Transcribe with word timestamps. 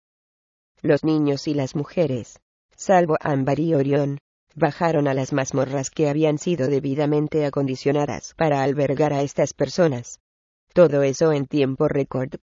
Los 0.83 1.03
niños 1.03 1.47
y 1.47 1.55
las 1.55 1.75
mujeres, 1.75 2.37
salvo 2.75 3.17
Ambar 3.21 3.59
y 3.59 3.73
Orión, 3.73 4.19
bajaron 4.57 5.07
a 5.07 5.13
las 5.13 5.33
mazmorras 5.33 5.91
que 5.91 6.09
habían 6.09 6.39
sido 6.39 6.67
debidamente 6.67 7.45
acondicionadas 7.45 8.33
para 8.35 8.63
albergar 8.63 9.13
a 9.13 9.21
estas 9.21 9.53
personas. 9.53 10.19
Todo 10.73 11.03
eso 11.03 11.31
en 11.31 11.45
tiempo 11.45 11.87
récord. 11.87 12.39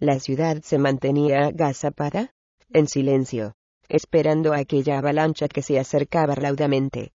La 0.00 0.18
ciudad 0.18 0.60
se 0.62 0.78
mantenía 0.78 1.46
agazapada, 1.46 2.32
en 2.70 2.88
silencio, 2.88 3.54
esperando 3.88 4.52
aquella 4.52 4.98
avalancha 4.98 5.46
que 5.46 5.62
se 5.62 5.78
acercaba 5.78 6.34
raudamente. 6.34 7.12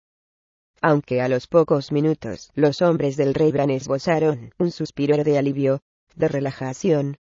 Aunque 0.79 1.19
a 1.21 1.27
los 1.27 1.47
pocos 1.47 1.91
minutos 1.91 2.51
los 2.53 2.83
hombres 2.83 3.17
del 3.17 3.33
rey 3.33 3.51
Bran 3.51 3.71
esbozaron 3.71 4.51
un 4.59 4.69
suspiro 4.69 5.23
de 5.23 5.39
alivio, 5.39 5.79
de 6.15 6.27
relajación, 6.27 7.17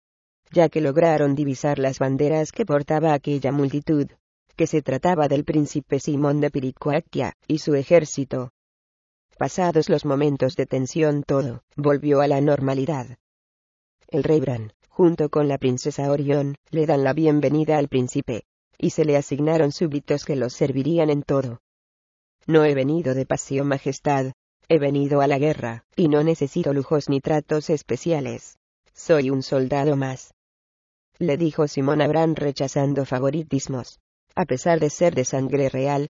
ya 0.52 0.68
que 0.68 0.82
lograron 0.82 1.36
divisar 1.36 1.80
las 1.80 2.00
banderas 2.00 2.52
que 2.52 2.66
portaba 2.66 3.14
aquella 3.14 3.54
multitud, 3.54 4.10
que 4.62 4.68
se 4.68 4.84
trataba 4.84 5.28
del 5.28 5.44
príncipe 5.44 6.00
Simón 6.00 6.40
de 6.40 6.52
Piricuaquia 6.52 7.34
y 7.48 7.58
su 7.58 7.74
ejército. 7.74 8.52
Pasados 9.36 9.90
los 9.90 10.06
momentos 10.06 10.56
de 10.56 10.68
tensión 10.68 11.24
todo 11.24 11.64
volvió 11.76 12.22
a 12.22 12.28
la 12.28 12.42
normalidad. 12.42 13.18
El 14.08 14.22
rey 14.24 14.40
Bran, 14.40 14.74
junto 14.88 15.30
con 15.30 15.48
la 15.48 15.58
princesa 15.58 16.12
Orión, 16.12 16.58
le 16.70 16.86
dan 16.86 17.04
la 17.04 17.14
bienvenida 17.14 17.80
al 17.80 17.88
príncipe, 17.88 18.44
y 18.78 18.92
se 18.92 19.04
le 19.04 19.18
asignaron 19.18 19.72
súbditos 19.72 20.26
que 20.26 20.36
los 20.36 20.54
servirían 20.54 21.10
en 21.10 21.24
todo. 21.24 21.64
No 22.46 22.64
he 22.64 22.76
venido 22.76 23.16
de 23.16 23.26
pasión 23.26 23.66
majestad, 23.66 24.32
he 24.70 24.78
venido 24.78 25.22
a 25.22 25.28
la 25.28 25.40
guerra, 25.40 25.86
y 25.96 26.08
no 26.08 26.24
necesito 26.24 26.72
lujos 26.72 27.10
ni 27.10 27.20
tratos 27.20 27.72
especiales. 27.72 28.60
Soy 28.94 29.32
un 29.32 29.42
soldado 29.42 29.96
más. 29.96 30.36
Le 31.18 31.36
dijo 31.38 31.68
Simón 31.68 32.00
a 32.00 32.08
Bran 32.08 32.36
rechazando 32.36 33.08
favoritismos 33.08 34.00
a 34.36 34.46
pesar 34.46 34.80
de 34.80 34.90
ser 34.90 35.16
de 35.16 35.26
sangre 35.26 35.70
real. 35.70 36.10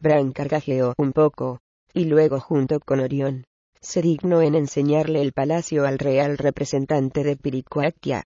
Bran 0.00 0.32
cargajeó 0.32 0.94
un 0.98 1.12
poco, 1.12 1.60
y 1.92 2.04
luego 2.04 2.40
junto 2.40 2.80
con 2.80 3.00
Orión, 3.00 3.44
se 3.80 4.02
dignó 4.02 4.42
en 4.42 4.54
enseñarle 4.54 5.22
el 5.22 5.32
palacio 5.32 5.86
al 5.86 5.98
real 5.98 6.38
representante 6.38 7.24
de 7.24 7.36
Piricuaquia. 7.36 8.24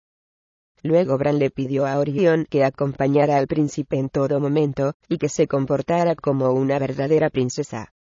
Luego 0.83 1.19
Bran 1.19 1.39
le 1.39 1.51
pidió 1.51 1.87
a 1.87 1.99
Orión 1.99 2.47
que 2.49 2.65
acompañara 2.65 3.37
al 3.37 3.49
príncipe 3.49 3.99
en 3.99 4.09
todo 4.09 4.41
momento, 4.41 4.95
y 5.09 5.19
que 5.19 5.29
se 5.29 5.49
comportara 5.49 6.15
como 6.15 6.51
una 6.53 6.79
verdadera 6.79 7.31
princesa. 7.31 7.93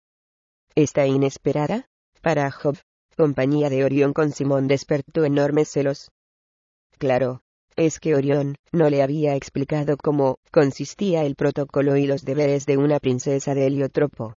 Esta 0.74 1.06
inesperada, 1.06 1.88
para 2.20 2.50
Job, 2.50 2.76
compañía 3.16 3.70
de 3.70 3.84
Orión 3.84 4.12
con 4.12 4.30
Simón 4.30 4.68
despertó 4.68 5.24
enormes 5.24 5.70
celos. 5.70 6.10
Claro, 6.98 7.42
es 7.76 8.00
que 8.00 8.14
Orión 8.14 8.56
no 8.72 8.88
le 8.88 9.02
había 9.02 9.36
explicado 9.36 9.96
cómo 9.98 10.38
consistía 10.50 11.24
el 11.24 11.36
protocolo 11.36 11.96
y 11.96 12.06
los 12.06 12.24
deberes 12.24 12.64
de 12.64 12.78
una 12.78 12.98
princesa 12.98 13.54
de 13.54 13.66
Heliotropo. 13.66 14.34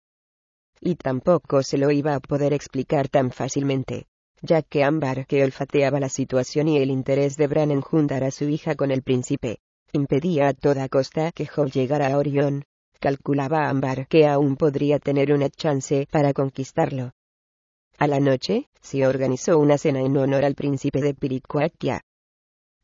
Y 0.80 0.96
tampoco 0.96 1.62
se 1.62 1.78
lo 1.78 1.90
iba 1.90 2.14
a 2.14 2.20
poder 2.20 2.52
explicar 2.54 3.08
tan 3.08 3.30
fácilmente, 3.30 4.06
ya 4.40 4.62
que 4.62 4.84
Ámbar, 4.84 5.26
que 5.26 5.44
olfateaba 5.44 6.00
la 6.00 6.08
situación 6.08 6.68
y 6.68 6.78
el 6.78 6.90
interés 6.90 7.36
de 7.36 7.46
Bran 7.46 7.70
en 7.70 7.82
juntar 7.82 8.24
a 8.24 8.30
su 8.30 8.44
hija 8.44 8.74
con 8.74 8.90
el 8.90 9.02
príncipe, 9.02 9.58
impedía 9.92 10.48
a 10.48 10.54
toda 10.54 10.88
costa 10.88 11.32
que 11.32 11.46
Job 11.46 11.70
llegara 11.70 12.08
a 12.08 12.18
Orión, 12.18 12.64
calculaba 13.00 13.68
Ámbar 13.68 14.08
que 14.08 14.26
aún 14.26 14.56
podría 14.56 14.98
tener 14.98 15.32
una 15.32 15.50
chance 15.50 16.06
para 16.10 16.32
conquistarlo. 16.32 17.12
A 17.98 18.06
la 18.06 18.20
noche, 18.20 18.68
se 18.80 19.06
organizó 19.06 19.58
una 19.58 19.78
cena 19.78 20.00
en 20.00 20.16
honor 20.16 20.44
al 20.44 20.54
príncipe 20.54 21.00
de 21.00 21.14
Piricuaquia, 21.14 22.02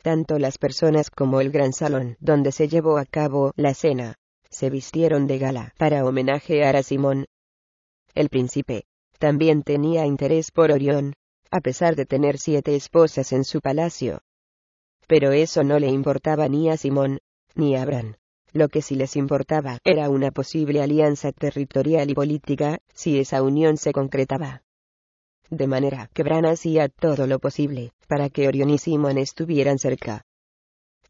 tanto 0.02 0.38
las 0.38 0.58
personas 0.58 1.10
como 1.10 1.40
el 1.40 1.50
gran 1.50 1.72
salón 1.72 2.16
donde 2.20 2.52
se 2.52 2.68
llevó 2.68 2.98
a 2.98 3.06
cabo 3.06 3.52
la 3.56 3.72
cena, 3.74 4.16
se 4.50 4.68
vistieron 4.68 5.26
de 5.26 5.38
gala 5.38 5.72
para 5.78 6.04
homenajear 6.04 6.76
a 6.76 6.82
Simón. 6.82 7.26
El 8.14 8.28
príncipe 8.28 8.84
también 9.18 9.62
tenía 9.62 10.04
interés 10.04 10.50
por 10.50 10.72
Orión, 10.72 11.14
a 11.50 11.60
pesar 11.60 11.96
de 11.96 12.06
tener 12.06 12.38
siete 12.38 12.74
esposas 12.74 13.32
en 13.32 13.44
su 13.44 13.60
palacio. 13.60 14.20
Pero 15.06 15.32
eso 15.32 15.62
no 15.62 15.78
le 15.78 15.88
importaba 15.88 16.48
ni 16.48 16.68
a 16.68 16.76
Simón, 16.76 17.20
ni 17.54 17.76
a 17.76 17.84
Bran. 17.84 18.16
Lo 18.52 18.68
que 18.68 18.82
sí 18.82 18.96
les 18.96 19.16
importaba 19.16 19.78
era 19.84 20.10
una 20.10 20.30
posible 20.30 20.82
alianza 20.82 21.32
territorial 21.32 22.10
y 22.10 22.14
política, 22.14 22.78
si 22.92 23.18
esa 23.18 23.42
unión 23.42 23.78
se 23.78 23.92
concretaba 23.92 24.62
de 25.52 25.66
manera 25.66 26.08
que 26.14 26.22
Bran 26.24 26.46
hacía 26.46 26.88
todo 26.88 27.26
lo 27.26 27.38
posible 27.38 27.92
para 28.08 28.30
que 28.30 28.48
Orión 28.48 28.70
y 28.70 28.78
Simón 28.78 29.18
estuvieran 29.18 29.78
cerca. 29.78 30.24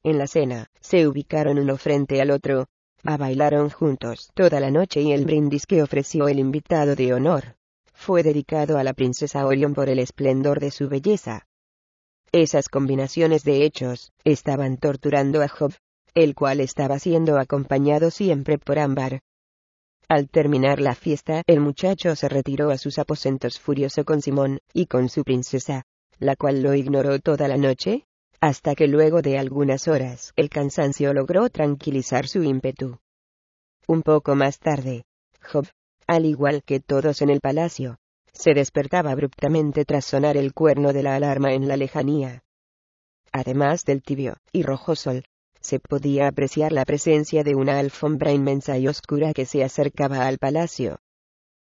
En 0.03 0.19
la 0.19 0.27
cena, 0.27 0.67
se 0.81 1.07
ubicaron 1.07 1.59
uno 1.59 1.77
frente 1.77 2.21
al 2.21 2.31
otro, 2.31 2.67
a 3.05 3.17
bailaron 3.17 3.71
juntos 3.71 4.31
toda 4.35 4.61
la 4.61 4.71
noche 4.71 5.01
y 5.01 5.13
el 5.13 5.25
brindis 5.25 5.65
que 5.65 5.83
ofreció 5.83 6.29
el 6.29 6.41
invitado 6.41 6.97
de 6.97 7.15
honor 7.15 7.57
fue 8.03 8.25
dedicado 8.25 8.79
a 8.79 8.85
la 8.85 8.95
princesa 8.95 9.47
Orión 9.47 9.75
por 9.75 9.89
el 9.89 10.01
esplendor 10.01 10.59
de 10.59 10.73
su 10.73 10.89
belleza. 10.89 11.47
Esas 12.33 12.69
combinaciones 12.69 13.45
de 13.45 13.65
hechos 13.65 14.11
estaban 14.25 14.77
torturando 14.77 15.41
a 15.41 15.47
Job, 15.47 15.73
el 16.15 16.35
cual 16.35 16.59
estaba 16.59 16.99
siendo 16.99 17.39
acompañado 17.39 18.11
siempre 18.11 18.59
por 18.59 18.81
Ámbar, 18.81 19.21
al 20.09 20.29
terminar 20.29 20.81
la 20.81 20.95
fiesta, 20.95 21.43
el 21.47 21.61
muchacho 21.61 22.15
se 22.17 22.29
retiró 22.29 22.71
a 22.71 22.79
sus 22.79 22.99
aposentos 22.99 23.59
furioso 23.59 24.05
con 24.05 24.21
Simón, 24.21 24.59
y 24.73 24.87
con 24.87 25.09
su 25.09 25.25
princesa, 25.25 25.85
la 26.19 26.37
cual 26.37 26.63
lo 26.63 26.75
ignoró 26.75 27.19
toda 27.19 27.49
la 27.49 27.57
noche, 27.57 28.07
hasta 28.41 28.75
que 28.75 28.89
luego 28.89 29.23
de 29.23 29.39
algunas 29.39 29.89
horas 29.89 30.33
el 30.37 30.51
cansancio 30.51 31.15
logró 31.15 31.49
tranquilizar 31.49 32.27
su 32.27 32.43
ímpetu. 32.43 32.99
Un 33.87 34.03
poco 34.03 34.35
más 34.35 34.59
tarde, 34.59 35.05
Job, 35.41 35.67
al 36.07 36.27
igual 36.27 36.63
que 36.63 36.81
todos 36.81 37.23
en 37.23 37.31
el 37.31 37.41
palacio, 37.41 37.99
se 38.33 38.55
despertaba 38.55 39.13
abruptamente 39.13 39.85
tras 39.85 40.05
sonar 40.05 40.37
el 40.37 40.53
cuerno 40.55 40.93
de 40.93 41.03
la 41.03 41.15
alarma 41.15 41.53
en 41.55 41.69
la 41.69 41.77
lejanía. 41.77 42.43
Además 43.31 43.85
del 43.85 44.03
tibio 44.03 44.37
y 44.53 44.63
rojo 44.63 44.95
sol, 44.97 45.25
se 45.63 45.79
podía 45.81 46.29
apreciar 46.29 46.73
la 46.73 46.85
presencia 46.85 47.45
de 47.45 47.55
una 47.55 47.79
alfombra 47.79 48.33
inmensa 48.33 48.77
y 48.77 48.89
oscura 48.89 49.33
que 49.33 49.47
se 49.47 49.65
acercaba 49.65 50.27
al 50.27 50.39
palacio. 50.39 50.99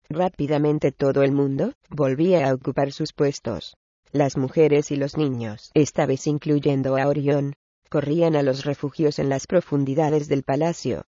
Rápidamente 0.09 0.93
todo 0.93 1.23
el 1.23 1.33
mundo 1.33 1.73
volvía 1.89 2.49
a 2.49 2.55
ocupar 2.55 2.93
sus 2.93 3.13
puestos. 3.13 3.77
Las 4.13 4.37
mujeres 4.37 4.91
y 4.91 4.97
los 4.97 5.17
niños, 5.17 5.71
esta 5.75 6.07
vez 6.07 6.27
incluyendo 6.27 6.97
a 6.97 7.09
Orión, 7.09 7.55
corrían 7.89 8.37
a 8.37 8.43
los 8.43 8.65
refugios 8.65 9.19
en 9.19 9.29
las 9.29 9.47
profundidades 9.47 10.29
del 10.29 10.43
palacio. 10.43 11.05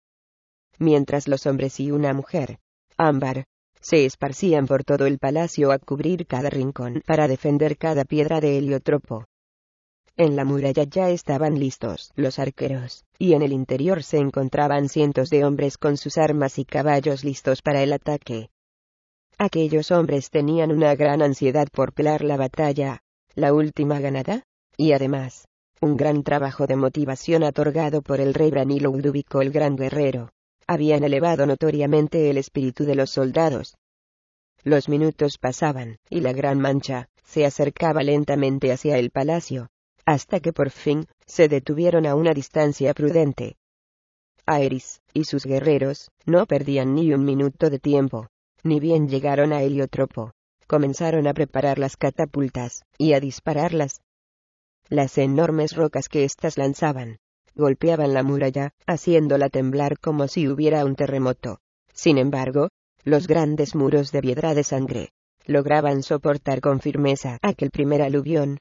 Mientras 0.79 1.27
los 1.27 1.45
hombres 1.45 1.79
y 1.79 1.91
una 1.91 2.13
mujer, 2.13 2.59
ámbar, 2.97 3.45
se 3.81 4.05
esparcían 4.05 4.65
por 4.65 4.83
todo 4.83 5.05
el 5.05 5.19
palacio 5.19 5.71
a 5.71 5.79
cubrir 5.79 6.25
cada 6.25 6.49
rincón 6.49 7.01
para 7.05 7.27
defender 7.27 7.77
cada 7.77 8.05
piedra 8.05 8.39
de 8.41 8.57
heliotropo. 8.57 9.25
En 10.15 10.35
la 10.35 10.45
muralla 10.45 10.83
ya 10.83 11.09
estaban 11.09 11.57
listos 11.57 12.11
los 12.15 12.37
arqueros, 12.37 13.03
y 13.17 13.33
en 13.33 13.41
el 13.41 13.51
interior 13.51 14.03
se 14.03 14.17
encontraban 14.17 14.87
cientos 14.87 15.31
de 15.31 15.43
hombres 15.43 15.79
con 15.79 15.97
sus 15.97 16.19
armas 16.19 16.59
y 16.59 16.65
caballos 16.65 17.23
listos 17.23 17.63
para 17.63 17.81
el 17.81 17.93
ataque. 17.93 18.51
Aquellos 19.39 19.89
hombres 19.89 20.29
tenían 20.29 20.71
una 20.71 20.93
gran 20.93 21.23
ansiedad 21.23 21.67
por 21.71 21.93
pelar 21.93 22.23
la 22.23 22.37
batalla, 22.37 23.01
la 23.33 23.53
última 23.53 23.99
ganada, 23.99 24.43
y 24.77 24.91
además, 24.91 25.47
un 25.81 25.97
gran 25.97 26.21
trabajo 26.21 26.67
de 26.67 26.75
motivación 26.75 27.41
otorgado 27.41 28.03
por 28.03 28.21
el 28.21 28.35
rey 28.35 28.51
Branilo 28.51 28.91
Ludovico 28.91 29.41
el 29.41 29.51
gran 29.51 29.75
guerrero, 29.75 30.29
habían 30.67 31.03
elevado 31.03 31.47
notoriamente 31.47 32.29
el 32.29 32.37
espíritu 32.37 32.85
de 32.85 32.93
los 32.93 33.09
soldados. 33.09 33.75
Los 34.63 34.87
minutos 34.89 35.39
pasaban, 35.39 35.97
y 36.07 36.21
la 36.21 36.33
gran 36.33 36.59
mancha, 36.59 37.09
se 37.23 37.47
acercaba 37.47 38.03
lentamente 38.03 38.71
hacia 38.71 38.97
el 38.97 39.09
palacio, 39.09 39.69
hasta 40.05 40.39
que 40.39 40.53
por 40.53 40.69
fin, 40.69 41.07
se 41.25 41.47
detuvieron 41.47 42.05
a 42.05 42.15
una 42.15 42.33
distancia 42.33 42.93
prudente. 42.93 43.55
Aeris, 44.45 45.01
y 45.13 45.23
sus 45.23 45.45
guerreros, 45.45 46.11
no 46.25 46.45
perdían 46.45 46.95
ni 46.95 47.13
un 47.13 47.23
minuto 47.23 47.69
de 47.69 47.79
tiempo, 47.79 48.27
ni 48.63 48.79
bien 48.79 49.07
llegaron 49.07 49.53
a 49.53 49.61
Heliotropo. 49.61 50.31
Comenzaron 50.67 51.27
a 51.27 51.33
preparar 51.33 51.77
las 51.77 51.97
catapultas, 51.97 52.83
y 52.97 53.13
a 53.13 53.19
dispararlas. 53.19 54.01
Las 54.89 55.17
enormes 55.17 55.75
rocas 55.75 56.09
que 56.09 56.23
éstas 56.23 56.57
lanzaban, 56.57 57.17
golpeaban 57.55 58.13
la 58.13 58.23
muralla, 58.23 58.71
haciéndola 58.87 59.49
temblar 59.49 59.99
como 59.99 60.27
si 60.27 60.47
hubiera 60.47 60.85
un 60.85 60.95
terremoto. 60.95 61.59
Sin 61.93 62.17
embargo, 62.17 62.69
los 63.03 63.27
grandes 63.27 63.75
muros 63.75 64.11
de 64.11 64.21
piedra 64.21 64.53
de 64.53 64.63
sangre, 64.63 65.09
lograban 65.45 66.03
soportar 66.03 66.61
con 66.61 66.79
firmeza 66.79 67.37
aquel 67.41 67.69
primer 67.69 68.01
aluvión. 68.01 68.59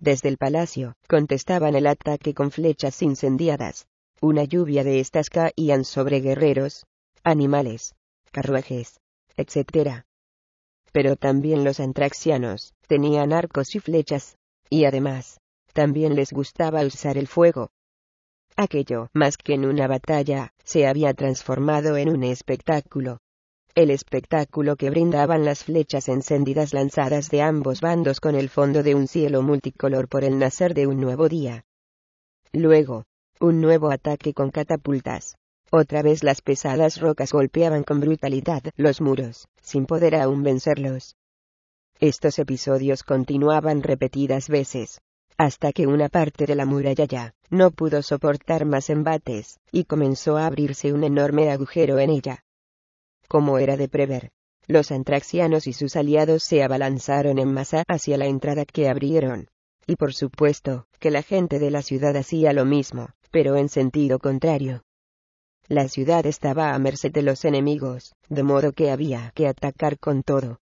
Desde 0.00 0.28
el 0.28 0.36
palacio, 0.36 0.94
contestaban 1.08 1.74
el 1.74 1.86
ataque 1.86 2.34
con 2.34 2.50
flechas 2.50 3.00
incendiadas. 3.02 3.86
Una 4.20 4.44
lluvia 4.44 4.84
de 4.84 5.00
estas 5.00 5.30
caían 5.30 5.84
sobre 5.84 6.20
guerreros, 6.20 6.86
animales, 7.22 7.94
carruajes, 8.32 9.00
etc. 9.36 10.04
Pero 10.92 11.16
también 11.16 11.64
los 11.64 11.80
antraxianos, 11.80 12.74
tenían 12.86 13.32
arcos 13.32 13.74
y 13.74 13.80
flechas, 13.80 14.36
y 14.70 14.84
además, 14.84 15.38
también 15.72 16.14
les 16.14 16.32
gustaba 16.32 16.84
usar 16.84 17.18
el 17.18 17.26
fuego. 17.26 17.70
Aquello, 18.56 19.08
más 19.12 19.36
que 19.36 19.54
en 19.54 19.66
una 19.66 19.86
batalla, 19.86 20.54
se 20.64 20.86
había 20.86 21.12
transformado 21.12 21.98
en 21.98 22.08
un 22.08 22.24
espectáculo. 22.24 23.18
El 23.76 23.90
espectáculo 23.90 24.76
que 24.76 24.88
brindaban 24.88 25.44
las 25.44 25.64
flechas 25.64 26.08
encendidas 26.08 26.72
lanzadas 26.72 27.28
de 27.28 27.42
ambos 27.42 27.82
bandos 27.82 28.20
con 28.20 28.34
el 28.34 28.48
fondo 28.48 28.82
de 28.82 28.94
un 28.94 29.06
cielo 29.06 29.42
multicolor 29.42 30.08
por 30.08 30.24
el 30.24 30.38
nacer 30.38 30.72
de 30.72 30.86
un 30.86 30.98
nuevo 30.98 31.28
día. 31.28 31.66
Luego, 32.54 33.04
un 33.38 33.60
nuevo 33.60 33.90
ataque 33.90 34.32
con 34.32 34.50
catapultas. 34.50 35.36
Otra 35.70 36.00
vez 36.00 36.24
las 36.24 36.40
pesadas 36.40 37.02
rocas 37.02 37.32
golpeaban 37.32 37.84
con 37.84 38.00
brutalidad 38.00 38.62
los 38.76 39.02
muros, 39.02 39.46
sin 39.60 39.84
poder 39.84 40.16
aún 40.16 40.42
vencerlos. 40.42 41.14
Estos 42.00 42.38
episodios 42.38 43.02
continuaban 43.02 43.82
repetidas 43.82 44.48
veces, 44.48 45.02
hasta 45.36 45.74
que 45.74 45.86
una 45.86 46.08
parte 46.08 46.46
de 46.46 46.54
la 46.54 46.64
muralla 46.64 47.04
ya 47.04 47.34
no 47.50 47.72
pudo 47.72 48.00
soportar 48.00 48.64
más 48.64 48.88
embates, 48.88 49.58
y 49.70 49.84
comenzó 49.84 50.38
a 50.38 50.46
abrirse 50.46 50.94
un 50.94 51.04
enorme 51.04 51.50
agujero 51.50 51.98
en 51.98 52.08
ella. 52.08 52.45
Como 53.28 53.58
era 53.58 53.76
de 53.76 53.88
prever, 53.88 54.30
los 54.66 54.90
antraxianos 54.90 55.66
y 55.66 55.72
sus 55.72 55.96
aliados 55.96 56.42
se 56.42 56.62
abalanzaron 56.62 57.38
en 57.38 57.52
masa 57.52 57.84
hacia 57.88 58.16
la 58.16 58.26
entrada 58.26 58.64
que 58.64 58.88
abrieron. 58.88 59.48
Y 59.86 59.96
por 59.96 60.12
supuesto, 60.12 60.86
que 60.98 61.12
la 61.12 61.22
gente 61.22 61.58
de 61.60 61.70
la 61.70 61.82
ciudad 61.82 62.16
hacía 62.16 62.52
lo 62.52 62.64
mismo, 62.64 63.10
pero 63.30 63.56
en 63.56 63.68
sentido 63.68 64.18
contrario. 64.18 64.82
La 65.68 65.88
ciudad 65.88 66.26
estaba 66.26 66.74
a 66.74 66.78
merced 66.78 67.12
de 67.12 67.22
los 67.22 67.44
enemigos, 67.44 68.14
de 68.28 68.42
modo 68.42 68.72
que 68.72 68.90
había 68.90 69.32
que 69.34 69.46
atacar 69.46 69.98
con 69.98 70.22
todo. 70.22 70.58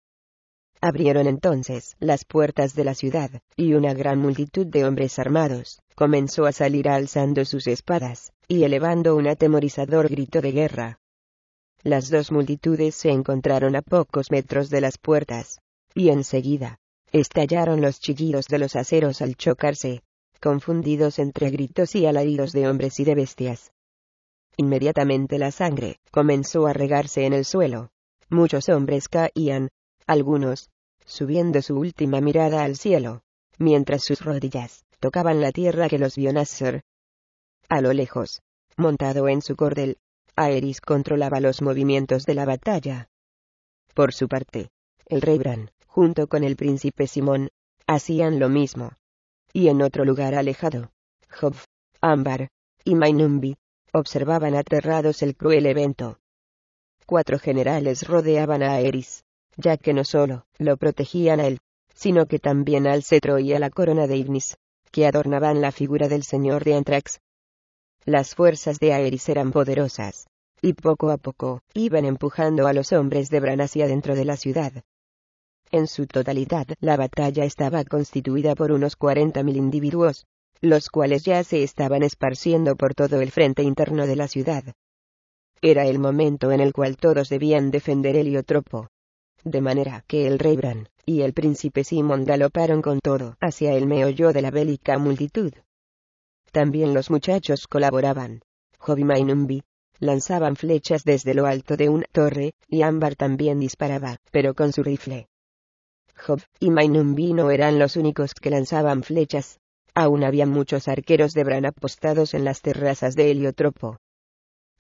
Abrieron 0.80 1.28
entonces 1.28 1.96
las 2.00 2.26
puertas 2.26 2.74
de 2.74 2.84
la 2.84 2.96
ciudad, 2.96 3.30
y 3.56 3.74
una 3.74 3.94
gran 3.94 4.18
multitud 4.20 4.66
de 4.66 4.86
hombres 4.86 5.20
armados, 5.20 5.80
comenzó 5.96 6.46
a 6.46 6.52
salir 6.52 6.90
alzando 6.90 7.46
sus 7.46 7.68
espadas, 7.68 8.32
y 8.48 8.64
elevando 8.64 9.16
un 9.16 9.28
atemorizador 9.28 10.10
grito 10.10 10.42
de 10.42 10.52
guerra. 10.52 11.01
Las 11.84 12.10
dos 12.10 12.32
multitudes 12.32 12.96
se 12.96 13.10
encontraron 13.10 13.76
a 13.76 13.82
pocos 13.82 14.30
metros 14.30 14.70
de 14.70 14.82
las 14.82 14.98
puertas, 14.98 15.62
y 15.96 16.10
enseguida, 16.10 16.78
estallaron 17.12 17.82
los 17.82 18.00
chillidos 18.00 18.46
de 18.48 18.60
los 18.60 18.76
aceros 18.76 19.22
al 19.22 19.36
chocarse, 19.36 20.04
confundidos 20.40 21.20
entre 21.20 21.50
gritos 21.50 21.96
y 21.96 22.06
alaridos 22.06 22.52
de 22.52 22.68
hombres 22.68 23.00
y 23.00 23.04
de 23.04 23.16
bestias. 23.16 23.72
Inmediatamente 24.58 25.40
la 25.40 25.52
sangre 25.52 25.98
comenzó 26.12 26.68
a 26.68 26.74
regarse 26.74 27.26
en 27.26 27.34
el 27.34 27.46
suelo. 27.46 27.90
Muchos 28.30 28.70
hombres 28.70 29.08
caían, 29.08 29.70
algunos, 30.06 30.70
subiendo 31.06 31.62
su 31.62 31.78
última 31.78 32.22
mirada 32.22 32.64
al 32.64 32.78
cielo, 32.78 33.24
mientras 33.58 34.04
sus 34.04 34.22
rodillas 34.22 34.86
tocaban 35.00 35.42
la 35.42 35.52
tierra 35.52 35.90
que 35.90 35.98
los 35.98 36.16
vio 36.16 36.32
nacer. 36.32 36.84
A 37.70 37.82
lo 37.82 37.92
lejos, 37.92 38.42
montado 38.78 39.28
en 39.28 39.42
su 39.42 39.56
cordel, 39.56 39.98
Aeris 40.36 40.82
controlaba 40.82 41.40
los 41.40 41.62
movimientos 41.62 42.26
de 42.26 42.36
la 42.36 42.46
batalla. 42.46 43.10
Por 43.94 44.14
su 44.14 44.28
parte, 44.28 44.70
el 45.06 45.22
rey 45.22 45.38
Bran, 45.38 45.72
junto 45.88 46.28
con 46.28 46.44
el 46.44 46.56
príncipe 46.56 47.08
Simón, 47.08 47.50
hacían 47.88 48.40
lo 48.40 48.50
mismo. 48.50 48.94
Y 49.54 49.68
en 49.68 49.82
otro 49.82 50.06
lugar 50.06 50.36
alejado, 50.36 50.92
Job, 51.30 51.56
Ámbar 52.00 52.48
y 52.84 52.96
Mainumbi 52.96 53.58
observaban 53.94 54.56
aterrados 54.56 55.22
el 55.22 55.36
cruel 55.36 55.66
evento. 55.66 56.20
Cuatro 57.06 57.40
generales 57.40 58.08
rodeaban 58.08 58.64
a 58.64 58.74
Aeris, 58.76 59.26
ya 59.58 59.78
que 59.78 59.94
no 59.94 60.04
solo 60.04 60.46
lo 60.58 60.78
protegían 60.78 61.40
a 61.40 61.48
él, 61.48 61.60
sino 61.94 62.26
que 62.26 62.40
también 62.40 62.88
al 62.88 63.04
cetro 63.04 63.40
y 63.40 63.54
a 63.54 63.60
la 63.60 63.70
corona 63.70 64.08
de 64.08 64.18
Ignis, 64.18 64.56
que 64.92 65.06
adornaban 65.06 65.62
la 65.62 65.72
figura 65.72 66.08
del 66.08 66.24
señor 66.24 66.64
de 66.64 66.76
Antrax. 66.76 67.20
Las 68.06 68.34
fuerzas 68.34 68.80
de 68.80 68.94
Aeris 68.94 69.30
eran 69.30 69.52
poderosas, 69.52 70.28
y 70.60 70.74
poco 70.74 71.12
a 71.12 71.18
poco 71.18 71.62
iban 71.76 72.06
empujando 72.06 72.66
a 72.66 72.74
los 72.74 72.94
hombres 72.94 73.30
de 73.30 73.40
Bran 73.40 73.62
hacia 73.62 73.88
dentro 73.88 74.16
de 74.16 74.26
la 74.26 74.38
ciudad. 74.38 74.72
En 75.70 75.86
su 75.88 76.08
totalidad, 76.08 76.66
la 76.80 76.98
batalla 76.98 77.46
estaba 77.46 77.84
constituida 77.84 78.56
por 78.56 78.72
unos 78.72 78.98
40.000 78.98 79.56
individuos, 79.56 80.26
los 80.62 80.90
cuales 80.90 81.24
ya 81.24 81.44
se 81.44 81.62
estaban 81.62 82.02
esparciendo 82.02 82.76
por 82.76 82.96
todo 82.96 83.22
el 83.22 83.32
frente 83.32 83.62
interno 83.62 84.08
de 84.08 84.16
la 84.16 84.28
ciudad. 84.28 84.64
Era 85.62 85.86
el 85.86 86.00
momento 86.00 86.52
en 86.52 86.60
el 86.60 86.74
cual 86.74 86.98
todos 86.98 87.30
debían 87.30 87.70
defender 87.70 88.16
Heliotropo, 88.16 88.88
de 89.44 89.62
manera 89.62 90.04
que 90.08 90.26
el 90.26 90.40
rey 90.40 90.56
Bran 90.56 90.90
y 91.06 91.22
el 91.22 91.34
príncipe 91.34 91.84
Simón 91.84 92.26
galoparon 92.26 92.82
con 92.82 93.00
todo 93.00 93.36
hacia 93.40 93.74
el 93.74 93.86
meollo 93.86 94.34
de 94.34 94.42
la 94.42 94.50
bélica 94.50 94.98
multitud. 94.98 95.54
También 96.52 96.94
los 96.94 97.10
muchachos 97.10 97.66
colaboraban. 97.68 98.42
Job 98.78 98.98
y 98.98 99.04
Mainumbi 99.04 99.64
lanzaban 100.00 100.56
flechas 100.56 101.04
desde 101.04 101.34
lo 101.34 101.46
alto 101.46 101.78
de 101.78 101.88
una 101.88 102.06
torre, 102.12 102.54
y 102.68 102.82
Ámbar 102.82 103.16
también 103.16 103.60
disparaba, 103.60 104.18
pero 104.32 104.54
con 104.54 104.74
su 104.74 104.84
rifle. 104.84 105.28
Job 106.16 106.42
y 106.60 106.70
Mainumbi 106.72 107.34
no 107.34 107.52
eran 107.52 107.80
los 107.80 107.96
únicos 107.96 108.34
que 108.34 108.50
lanzaban 108.50 109.04
flechas. 109.04 109.60
Aún 109.94 110.24
había 110.24 110.46
muchos 110.46 110.88
arqueros 110.88 111.34
de 111.34 111.44
Bran 111.44 111.66
apostados 111.66 112.34
en 112.34 112.44
las 112.44 112.62
terrazas 112.62 113.16
de 113.16 113.32
Heliotropo. 113.32 113.98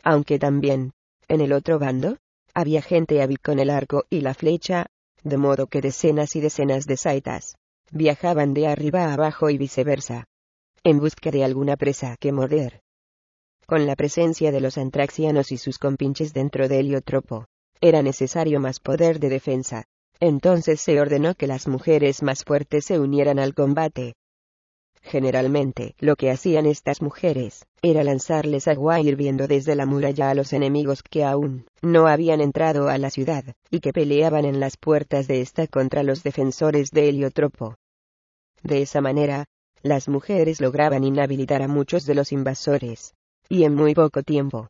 Aunque 0.03 0.39
también, 0.39 0.93
en 1.27 1.41
el 1.41 1.53
otro 1.53 1.79
bando, 1.79 2.17
había 2.53 2.81
gente 2.81 3.21
hábil 3.21 3.39
con 3.39 3.59
el 3.59 3.69
arco 3.69 4.05
y 4.09 4.21
la 4.21 4.33
flecha, 4.33 4.87
de 5.23 5.37
modo 5.37 5.67
que 5.67 5.81
decenas 5.81 6.35
y 6.35 6.41
decenas 6.41 6.85
de 6.85 6.97
saitas 6.97 7.55
viajaban 7.91 8.53
de 8.53 8.67
arriba 8.67 9.05
a 9.05 9.13
abajo 9.13 9.49
y 9.49 9.57
viceversa, 9.57 10.25
en 10.83 10.99
busca 10.99 11.31
de 11.31 11.43
alguna 11.43 11.77
presa 11.77 12.15
que 12.19 12.31
morder. 12.31 12.81
Con 13.65 13.85
la 13.85 13.95
presencia 13.95 14.51
de 14.51 14.61
los 14.61 14.77
antraxianos 14.77 15.51
y 15.51 15.57
sus 15.57 15.77
compinches 15.77 16.33
dentro 16.33 16.67
de 16.67 16.79
Heliotropo, 16.79 17.45
era 17.79 18.01
necesario 18.01 18.59
más 18.59 18.79
poder 18.79 19.19
de 19.19 19.29
defensa. 19.29 19.85
Entonces 20.19 20.81
se 20.81 20.99
ordenó 20.99 21.35
que 21.35 21.47
las 21.47 21.67
mujeres 21.67 22.21
más 22.21 22.43
fuertes 22.43 22.85
se 22.85 22.99
unieran 22.99 23.39
al 23.39 23.53
combate, 23.53 24.13
Generalmente, 25.03 25.95
lo 25.99 26.15
que 26.15 26.29
hacían 26.29 26.67
estas 26.67 27.01
mujeres, 27.01 27.65
era 27.81 28.03
lanzarles 28.03 28.67
agua 28.67 28.99
hirviendo 28.99 29.47
desde 29.47 29.75
la 29.75 29.85
muralla 29.85 30.29
a 30.29 30.35
los 30.35 30.53
enemigos 30.53 31.01
que 31.01 31.23
aún 31.23 31.65
no 31.81 32.07
habían 32.07 32.39
entrado 32.39 32.87
a 32.87 32.97
la 32.99 33.09
ciudad, 33.09 33.43
y 33.71 33.79
que 33.79 33.93
peleaban 33.93 34.45
en 34.45 34.59
las 34.59 34.77
puertas 34.77 35.27
de 35.27 35.41
esta 35.41 35.65
contra 35.67 36.03
los 36.03 36.21
defensores 36.21 36.91
de 36.91 37.09
Heliotropo. 37.09 37.75
De 38.61 38.83
esa 38.83 39.01
manera, 39.01 39.45
las 39.83 40.07
mujeres 40.07 40.61
lograban 40.61 41.03
inhabilitar 41.03 41.61
a 41.61 41.67
muchos 41.67 42.05
de 42.05 42.15
los 42.15 42.31
invasores, 42.31 43.13
y 43.49 43.63
en 43.63 43.75
muy 43.75 43.93
poco 43.93 44.23
tiempo. 44.23 44.67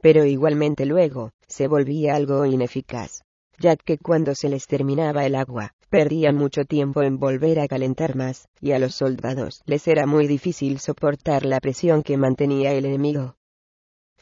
Pero 0.00 0.24
igualmente 0.24 0.86
luego, 0.86 1.30
se 1.46 1.68
volvía 1.68 2.14
algo 2.14 2.44
ineficaz, 2.44 3.22
ya 3.58 3.76
que 3.76 3.98
cuando 3.98 4.34
se 4.34 4.48
les 4.48 4.66
terminaba 4.66 5.24
el 5.24 5.34
agua, 5.34 5.74
Perdían 5.94 6.34
mucho 6.34 6.64
tiempo 6.64 7.04
en 7.04 7.20
volver 7.20 7.60
a 7.60 7.68
calentar 7.68 8.16
más, 8.16 8.48
y 8.60 8.72
a 8.72 8.80
los 8.80 8.96
soldados 8.96 9.62
les 9.64 9.86
era 9.86 10.06
muy 10.06 10.26
difícil 10.26 10.80
soportar 10.80 11.44
la 11.44 11.60
presión 11.60 12.02
que 12.02 12.16
mantenía 12.16 12.72
el 12.72 12.84
enemigo. 12.84 13.36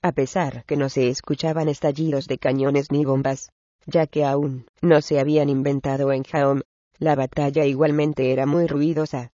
A 0.02 0.12
pesar 0.12 0.66
que 0.66 0.76
no 0.76 0.90
se 0.90 1.08
escuchaban 1.08 1.70
estallidos 1.70 2.26
de 2.26 2.36
cañones 2.36 2.92
ni 2.92 3.06
bombas, 3.06 3.52
ya 3.86 4.06
que 4.06 4.22
aún 4.22 4.66
no 4.82 5.00
se 5.00 5.18
habían 5.18 5.48
inventado 5.48 6.12
en 6.12 6.24
Jaom, 6.24 6.60
la 6.98 7.14
batalla 7.14 7.64
igualmente 7.64 8.32
era 8.32 8.44
muy 8.44 8.66
ruidosa. 8.66 9.32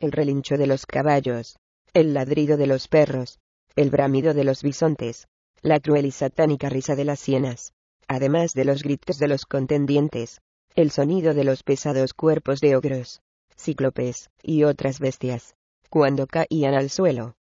El 0.00 0.12
relincho 0.12 0.56
de 0.56 0.66
los 0.66 0.86
caballos, 0.86 1.58
el 1.92 2.14
ladrido 2.14 2.56
de 2.56 2.66
los 2.66 2.88
perros, 2.88 3.38
el 3.76 3.90
bramido 3.90 4.32
de 4.32 4.44
los 4.44 4.62
bisontes, 4.62 5.28
la 5.60 5.78
cruel 5.78 6.06
y 6.06 6.10
satánica 6.10 6.70
risa 6.70 6.96
de 6.96 7.04
las 7.04 7.26
hienas, 7.26 7.74
además 8.08 8.54
de 8.54 8.64
los 8.64 8.82
gritos 8.82 9.18
de 9.18 9.28
los 9.28 9.44
contendientes, 9.44 10.40
el 10.74 10.90
sonido 10.90 11.34
de 11.34 11.44
los 11.44 11.62
pesados 11.62 12.14
cuerpos 12.14 12.60
de 12.60 12.76
ogros, 12.76 13.20
cíclopes, 13.58 14.30
y 14.42 14.64
otras 14.64 15.00
bestias, 15.00 15.54
cuando 15.90 16.26
caían 16.26 16.72
al 16.72 16.88
suelo, 16.88 17.34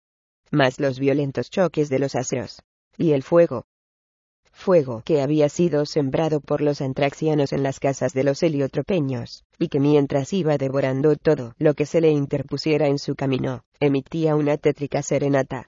más 0.52 0.82
los 0.82 1.00
violentos 1.00 1.50
choques 1.50 1.88
de 1.88 2.00
los 2.00 2.14
astros, 2.16 2.62
y 2.98 3.14
el 3.14 3.24
fuego. 3.24 3.68
Fuego 4.60 5.04
que 5.06 5.22
había 5.22 5.48
sido 5.48 5.86
sembrado 5.86 6.42
por 6.42 6.60
los 6.60 6.82
antraxianos 6.82 7.54
en 7.54 7.64
las 7.64 7.80
casas 7.80 8.12
de 8.12 8.26
los 8.26 8.44
heliotropeños, 8.44 9.46
y 9.58 9.70
que 9.70 9.80
mientras 9.80 10.34
iba 10.34 10.58
devorando 10.58 11.16
todo 11.16 11.54
lo 11.58 11.76
que 11.76 11.86
se 11.86 12.02
le 12.02 12.10
interpusiera 12.10 12.88
en 12.88 13.00
su 13.00 13.16
camino, 13.16 13.64
emitía 13.80 14.36
una 14.36 14.58
tétrica 14.58 15.02
serenata. 15.02 15.66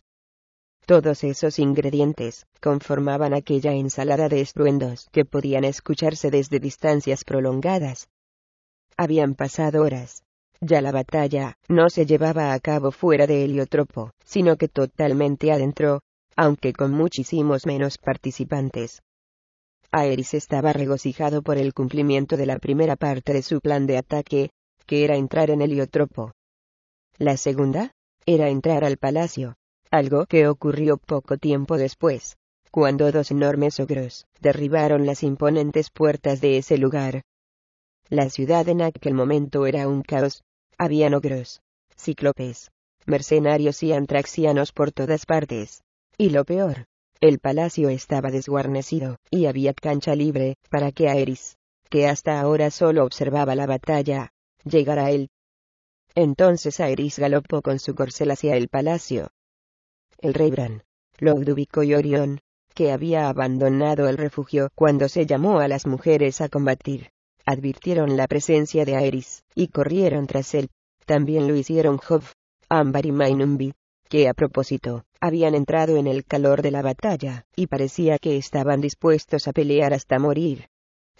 Todos 0.86 1.24
esos 1.24 1.57
ingredientes 1.57 2.45
conformaban 2.62 3.33
aquella 3.33 3.71
ensalada 3.71 4.27
de 4.27 4.41
estruendos 4.41 5.07
que 5.13 5.24
podían 5.24 5.63
escucharse 5.63 6.29
desde 6.29 6.60
distancias 6.60 7.24
prolongadas. 7.24 8.10
Habían 8.98 9.36
pasado 9.36 9.83
horas. 9.83 10.24
Ya 10.60 10.81
la 10.81 10.91
batalla 10.91 11.55
no 11.69 11.89
se 11.89 12.05
llevaba 12.05 12.51
a 12.51 12.60
cabo 12.60 12.91
fuera 12.91 13.25
de 13.25 13.45
Heliotropo, 13.45 14.12
sino 14.25 14.57
que 14.57 14.67
totalmente 14.67 15.53
adentro, 15.53 16.01
aunque 16.35 16.73
con 16.73 16.91
muchísimos 16.91 17.65
menos 17.65 17.97
participantes. 17.97 19.01
Aeris 19.91 20.33
estaba 20.33 20.71
regocijado 20.71 21.41
por 21.41 21.57
el 21.57 21.73
cumplimiento 21.73 22.38
de 22.38 22.45
la 22.45 22.59
primera 22.59 22.95
parte 22.95 23.33
de 23.33 23.41
su 23.41 23.59
plan 23.59 23.88
de 23.88 23.97
ataque, 23.97 24.51
que 24.85 25.03
era 25.03 25.17
entrar 25.17 25.50
en 25.50 25.61
Heliotropo. 25.61 26.31
La 27.17 27.35
segunda, 27.38 27.91
era 28.25 28.50
entrar 28.50 28.83
al 28.83 28.97
palacio, 28.97 29.55
algo 29.89 30.25
que 30.25 30.47
ocurrió 30.47 30.97
poco 30.97 31.38
tiempo 31.38 31.77
después, 31.77 32.38
cuando 32.71 33.11
dos 33.11 33.31
enormes 33.31 33.79
ogros 33.81 34.25
derribaron 34.39 35.05
las 35.05 35.23
imponentes 35.23 35.89
puertas 35.89 36.39
de 36.39 36.57
ese 36.57 36.77
lugar. 36.77 37.23
La 38.09 38.29
ciudad 38.29 38.67
en 38.69 38.81
aquel 38.81 39.13
momento 39.13 39.65
era 39.65 39.88
un 39.88 40.01
caos, 40.01 40.41
habían 40.77 41.13
ogros, 41.13 41.61
cíclopes, 41.97 42.71
mercenarios 43.05 43.83
y 43.83 43.91
antraxianos 43.91 44.71
por 44.71 44.91
todas 44.91 45.25
partes. 45.25 45.81
Y 46.21 46.29
lo 46.29 46.45
peor, 46.45 46.85
el 47.19 47.39
palacio 47.39 47.89
estaba 47.89 48.29
desguarnecido, 48.29 49.17
y 49.31 49.47
había 49.47 49.73
cancha 49.73 50.13
libre, 50.13 50.55
para 50.69 50.91
que 50.91 51.09
Aeris, 51.09 51.57
que 51.89 52.07
hasta 52.07 52.39
ahora 52.39 52.69
solo 52.69 53.03
observaba 53.03 53.55
la 53.55 53.65
batalla, 53.65 54.31
llegara 54.63 55.05
a 55.05 55.09
él. 55.09 55.31
Entonces 56.13 56.79
Aeris 56.79 57.17
galopó 57.17 57.63
con 57.63 57.79
su 57.79 57.95
corcel 57.95 58.29
hacia 58.29 58.55
el 58.55 58.67
palacio, 58.67 59.31
el 60.19 60.35
rey 60.35 60.51
Bran, 60.51 60.83
Ludovico 61.17 61.81
y 61.81 61.95
Orión, 61.95 62.41
que 62.75 62.91
había 62.91 63.27
abandonado 63.27 64.07
el 64.07 64.19
refugio 64.19 64.69
cuando 64.75 65.09
se 65.09 65.25
llamó 65.25 65.59
a 65.59 65.67
las 65.67 65.87
mujeres 65.87 66.39
a 66.39 66.49
combatir, 66.49 67.09
advirtieron 67.47 68.15
la 68.15 68.27
presencia 68.27 68.85
de 68.85 68.95
Aeris, 68.95 69.43
y 69.55 69.69
corrieron 69.69 70.27
tras 70.27 70.53
él. 70.53 70.69
También 71.07 71.47
lo 71.47 71.55
hicieron 71.55 71.97
Job, 71.97 72.21
Ambar 72.69 73.07
y 73.07 73.11
Mainumbi, 73.11 73.73
que 74.12 74.27
a 74.27 74.34
propósito, 74.34 75.06
habían 75.22 75.56
entrado 75.56 75.96
en 75.96 76.06
el 76.06 76.25
calor 76.25 76.62
de 76.62 76.72
la 76.72 76.82
batalla, 76.82 77.46
y 77.56 77.68
parecía 77.68 78.20
que 78.20 78.36
estaban 78.36 78.82
dispuestos 78.82 79.48
a 79.48 79.53
pelear 79.53 79.94
hasta 79.94 80.20
morir. 80.20 80.68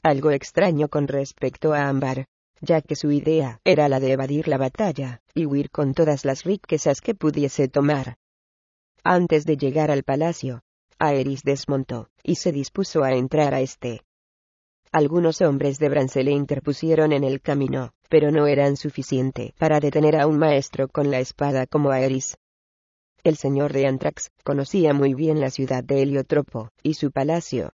Algo 0.04 0.30
extraño 0.32 0.90
con 0.90 1.08
respecto 1.08 1.74
a 1.74 1.88
Ambar, 1.88 2.26
ya 2.60 2.82
que 2.82 2.98
su 2.98 3.10
idea 3.10 3.62
era 3.64 3.88
la 3.88 4.02
de 4.02 4.12
evadir 4.12 4.50
la 4.50 4.58
batalla, 4.58 5.22
y 5.34 5.46
huir 5.46 5.70
con 5.70 5.94
todas 5.94 6.26
las 6.26 6.44
riquezas 6.44 7.00
que 7.00 7.16
pudiese 7.16 7.70
tomar. 7.70 8.18
Antes 9.06 9.46
de 9.46 9.56
llegar 9.56 9.90
al 9.90 10.04
palacio, 10.04 10.60
Aeris 11.00 11.44
desmontó, 11.44 12.10
y 12.24 12.36
se 12.36 12.52
dispuso 12.52 13.06
a 13.06 13.14
entrar 13.14 13.54
a 13.54 13.62
este. 13.62 14.02
Algunos 14.92 15.40
hombres 15.40 15.80
de 15.80 15.88
Bran 15.88 16.10
le 16.14 16.32
interpusieron 16.32 17.14
en 17.14 17.24
el 17.24 17.40
camino, 17.40 17.94
pero 18.10 18.32
no 18.32 18.48
eran 18.48 18.76
suficiente 18.76 19.54
para 19.58 19.80
detener 19.80 20.20
a 20.20 20.28
un 20.28 20.38
maestro 20.38 20.90
con 20.90 21.10
la 21.10 21.22
espada 21.22 21.68
como 21.68 21.92
Aeris. 21.92 22.36
El 23.24 23.38
señor 23.38 23.72
de 23.72 23.86
Antrax 23.86 24.32
conocía 24.44 24.94
muy 24.94 25.14
bien 25.14 25.40
la 25.40 25.52
ciudad 25.52 25.84
de 25.84 26.02
Heliotropo, 26.02 26.70
y 26.82 26.96
su 26.96 27.12
palacio. 27.12 27.72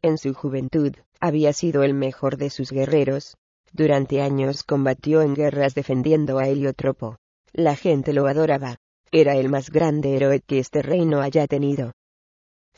En 0.00 0.16
su 0.16 0.32
juventud, 0.32 0.94
había 1.20 1.52
sido 1.52 1.82
el 1.82 1.92
mejor 1.92 2.38
de 2.38 2.48
sus 2.48 2.70
guerreros. 2.70 3.36
Durante 3.72 4.22
años 4.22 4.62
combatió 4.62 5.20
en 5.20 5.34
guerras 5.34 5.74
defendiendo 5.74 6.38
a 6.38 6.48
Heliotropo. 6.48 7.18
La 7.52 7.76
gente 7.76 8.14
lo 8.14 8.26
adoraba, 8.26 8.78
era 9.12 9.36
el 9.36 9.50
más 9.50 9.68
grande 9.68 10.16
héroe 10.16 10.40
que 10.40 10.60
este 10.60 10.80
reino 10.80 11.20
haya 11.20 11.46
tenido. 11.46 11.92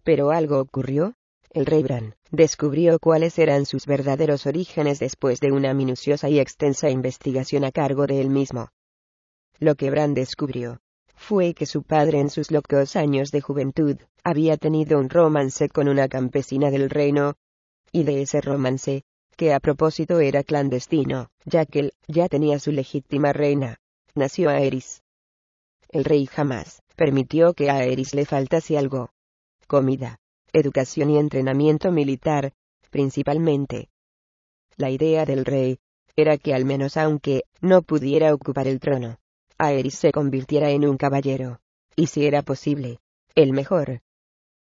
Pero 0.03 0.33
algo 0.33 0.59
ocurrió. 0.59 1.15
El 1.51 1.67
rey 1.67 1.85
Bran 1.85 2.17
descubrió 2.33 2.99
cuáles 2.99 3.39
eran 3.39 3.65
sus 3.65 3.87
verdaderos 3.87 4.47
orígenes 4.47 4.99
después 4.99 5.39
de 5.39 5.53
una 5.53 5.73
minuciosa 5.73 6.29
y 6.29 6.41
extensa 6.41 6.91
investigación 6.91 7.65
a 7.65 7.71
cargo 7.71 8.07
de 8.07 8.21
él 8.21 8.29
mismo. 8.29 8.69
Lo 9.59 9.77
que 9.77 9.91
Bran 9.91 10.13
descubrió 10.13 10.81
fue 11.17 11.55
que 11.55 11.67
su 11.67 11.83
padre 11.83 12.21
en 12.21 12.31
sus 12.31 12.51
locos 12.51 12.95
años 12.95 13.31
de 13.33 13.41
juventud 13.41 13.97
había 14.23 14.57
tenido 14.57 14.99
un 14.99 15.11
romance 15.11 15.69
con 15.69 15.89
una 15.89 16.09
campesina 16.09 16.71
del 16.71 16.89
reino, 16.91 17.35
y 17.91 18.05
de 18.05 18.23
ese 18.23 18.41
romance, 18.41 19.03
que 19.37 19.53
a 19.53 19.61
propósito 19.61 20.21
era 20.21 20.45
clandestino, 20.45 21.31
ya 21.45 21.67
que 21.67 21.81
él 21.81 21.93
ya 22.07 22.29
tenía 22.29 22.59
su 22.59 22.73
legítima 22.73 23.33
reina, 23.33 23.79
nació 24.15 24.51
Aerys. 24.51 25.03
El 25.89 26.05
rey 26.05 26.27
jamás 26.27 26.83
permitió 26.97 27.55
que 27.55 27.71
a 27.71 27.85
Eris 27.85 28.15
le 28.15 28.25
faltase 28.25 28.77
algo. 28.77 29.11
Comida, 29.67 30.19
educación 30.53 31.11
y 31.11 31.19
entrenamiento 31.19 31.93
militar, 31.93 32.53
principalmente. 32.91 33.89
La 34.77 34.91
idea 34.91 35.25
del 35.25 35.45
rey 35.45 35.79
era 36.17 36.39
que 36.39 36.55
al 36.55 36.65
menos 36.65 36.97
aunque 36.97 37.43
no 37.61 37.83
pudiera 37.83 38.35
ocupar 38.35 38.67
el 38.67 38.81
trono, 38.81 39.19
Aerys 39.59 39.95
se 39.95 40.13
convirtiera 40.13 40.71
en 40.71 40.87
un 40.87 40.97
caballero, 40.97 41.61
y 41.95 42.09
si 42.09 42.27
era 42.27 42.43
posible, 42.43 42.99
el 43.35 43.53
mejor. 43.53 44.01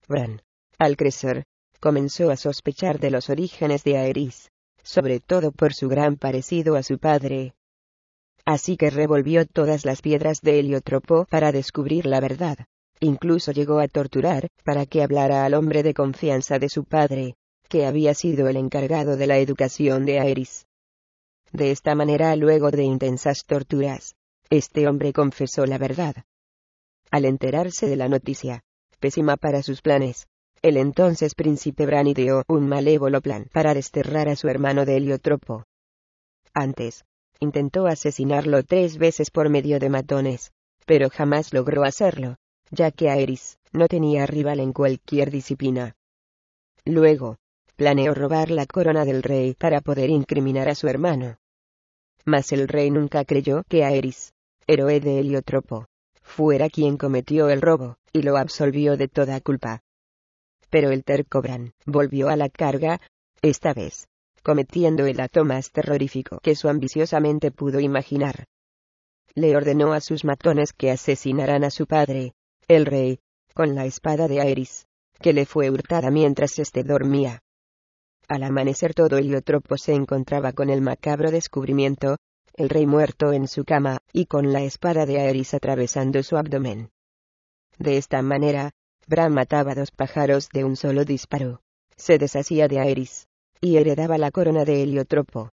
Bran, 0.09 0.43
al 0.79 0.97
crecer, 0.97 1.45
comenzó 1.81 2.31
a 2.31 2.37
sospechar 2.37 2.99
de 2.99 3.11
los 3.11 3.31
orígenes 3.31 3.85
de 3.85 3.97
Aerys, 3.97 4.51
sobre 4.83 5.21
todo 5.21 5.53
por 5.53 5.75
su 5.75 5.89
gran 5.89 6.17
parecido 6.17 6.77
a 6.77 6.83
su 6.83 6.99
padre, 6.99 7.55
Así 8.47 8.77
que 8.77 8.91
revolvió 8.91 9.45
todas 9.45 9.85
las 9.85 10.03
piedras 10.03 10.41
de 10.41 10.61
Heliotropo 10.61 11.27
para 11.29 11.51
descubrir 11.51 12.07
la 12.07 12.21
verdad. 12.21 12.59
Incluso 13.01 13.51
llegó 13.51 13.81
a 13.81 13.89
torturar, 13.89 14.47
para 14.63 14.87
que 14.87 15.03
hablara 15.03 15.45
al 15.45 15.55
hombre 15.55 15.83
de 15.83 15.93
confianza 15.93 16.61
de 16.61 16.69
su 16.69 16.85
padre, 16.85 17.35
que 17.69 17.87
había 17.87 18.15
sido 18.15 18.47
el 18.49 18.57
encargado 18.57 19.17
de 19.17 19.27
la 19.27 19.39
educación 19.39 20.07
de 20.07 20.21
Aeris. 20.21 20.67
De 21.53 21.73
esta 21.73 21.97
manera, 21.97 22.37
luego 22.37 22.71
de 22.71 22.85
intensas 22.85 23.45
torturas, 23.45 24.15
este 24.51 24.89
hombre 24.89 25.13
confesó 25.13 25.67
la 25.67 25.79
verdad. 25.79 26.25
Al 27.11 27.25
enterarse 27.25 27.87
de 27.87 27.97
la 27.97 28.09
noticia, 28.09 28.63
pésima 29.01 29.37
para 29.37 29.63
sus 29.63 29.83
planes, 29.83 30.27
el 30.63 30.77
entonces 30.77 31.35
príncipe 31.35 31.87
Bran 31.87 32.07
ideó 32.07 32.45
un 32.49 32.69
malévolo 32.69 33.21
plan 33.21 33.47
para 33.53 33.75
desterrar 33.75 34.29
a 34.29 34.37
su 34.37 34.49
hermano 34.49 34.85
de 34.85 34.97
Heliotropo. 34.97 35.65
Antes, 36.55 37.05
Intentó 37.39 37.87
asesinarlo 37.87 38.63
tres 38.63 38.97
veces 38.97 39.31
por 39.31 39.51
medio 39.51 39.79
de 39.79 39.91
matones, 39.91 40.53
pero 40.87 41.11
jamás 41.11 41.53
logró 41.53 41.85
hacerlo, 41.85 42.37
ya 42.71 42.91
que 42.91 43.11
Aerys 43.11 43.59
no 43.73 43.89
tenía 43.89 44.27
rival 44.27 44.61
en 44.61 44.73
cualquier 44.73 45.31
disciplina. 45.31 45.97
Luego, 46.87 47.37
planeó 47.77 48.15
robar 48.15 48.51
la 48.51 48.65
corona 48.65 49.05
del 49.05 49.23
rey 49.23 49.55
para 49.55 49.83
poder 49.83 50.09
incriminar 50.09 50.69
a 50.69 50.75
su 50.75 50.89
hermano. 50.89 51.37
Mas 52.25 52.53
el 52.53 52.69
rey 52.69 52.91
nunca 52.91 53.25
creyó 53.25 53.65
que 53.69 53.85
Aerys, 53.85 54.33
héroe 54.67 55.01
de 55.01 55.21
Heliotropo, 55.21 55.87
fuera 56.23 56.69
quien 56.69 56.97
cometió 56.97 57.49
el 57.51 57.61
robo, 57.61 57.99
y 58.13 58.23
lo 58.23 58.37
absolvió 58.37 58.97
de 58.97 59.09
toda 59.09 59.41
culpa. 59.41 59.83
Pero 60.71 60.91
el 60.91 61.05
terco 61.05 61.41
Bran 61.41 61.73
volvió 61.85 62.29
a 62.29 62.37
la 62.37 62.49
carga, 62.49 63.01
esta 63.43 63.73
vez, 63.73 64.09
cometiendo 64.43 65.07
el 65.07 65.21
acto 65.21 65.45
más 65.45 65.71
terrorífico 65.71 66.41
que 66.41 66.57
su 66.57 66.69
ambiciosamente 66.69 67.51
pudo 67.53 67.79
imaginar. 67.79 68.47
Le 69.35 69.57
ordenó 69.57 69.93
a 69.93 70.01
sus 70.01 70.25
matones 70.25 70.73
que 70.73 70.91
asesinaran 70.91 71.63
a 71.63 71.71
su 71.71 71.87
padre, 71.87 72.33
el 72.67 72.87
rey, 72.87 73.21
con 73.55 73.75
la 73.75 73.87
espada 73.87 74.27
de 74.27 74.41
Aeris, 74.41 74.87
que 75.21 75.33
le 75.33 75.47
fue 75.47 75.71
hurtada 75.71 76.11
mientras 76.11 76.59
éste 76.59 76.83
dormía. 76.83 77.43
Al 78.29 78.43
amanecer 78.43 78.95
todo 78.95 79.19
Heliotropo 79.19 79.79
se 79.79 79.95
encontraba 79.95 80.53
con 80.53 80.71
el 80.71 80.83
macabro 80.83 81.31
descubrimiento, 81.31 82.17
el 82.57 82.69
rey 82.69 82.87
muerto 82.87 83.33
en 83.33 83.49
su 83.49 83.65
cama, 83.65 83.99
y 84.13 84.27
con 84.27 84.53
la 84.53 84.63
espada 84.63 85.07
de 85.07 85.21
Aeris 85.21 85.55
atravesando 85.55 86.23
su 86.23 86.37
abdomen. 86.37 86.91
De 87.79 87.97
esta 87.97 88.23
manera, 88.23 88.71
Bran 89.07 89.33
mataba 89.33 89.75
dos 89.75 89.91
pájaros 89.91 90.49
de 90.49 90.65
un 90.65 90.77
solo 90.77 91.05
disparo. 91.05 91.61
Se 91.97 92.19
deshacía 92.19 92.69
de 92.69 92.81
Aeris, 92.81 93.29
y 93.61 93.77
heredaba 93.77 94.19
la 94.19 94.31
corona 94.31 94.65
de 94.65 94.83
Heliotropo. 94.83 95.51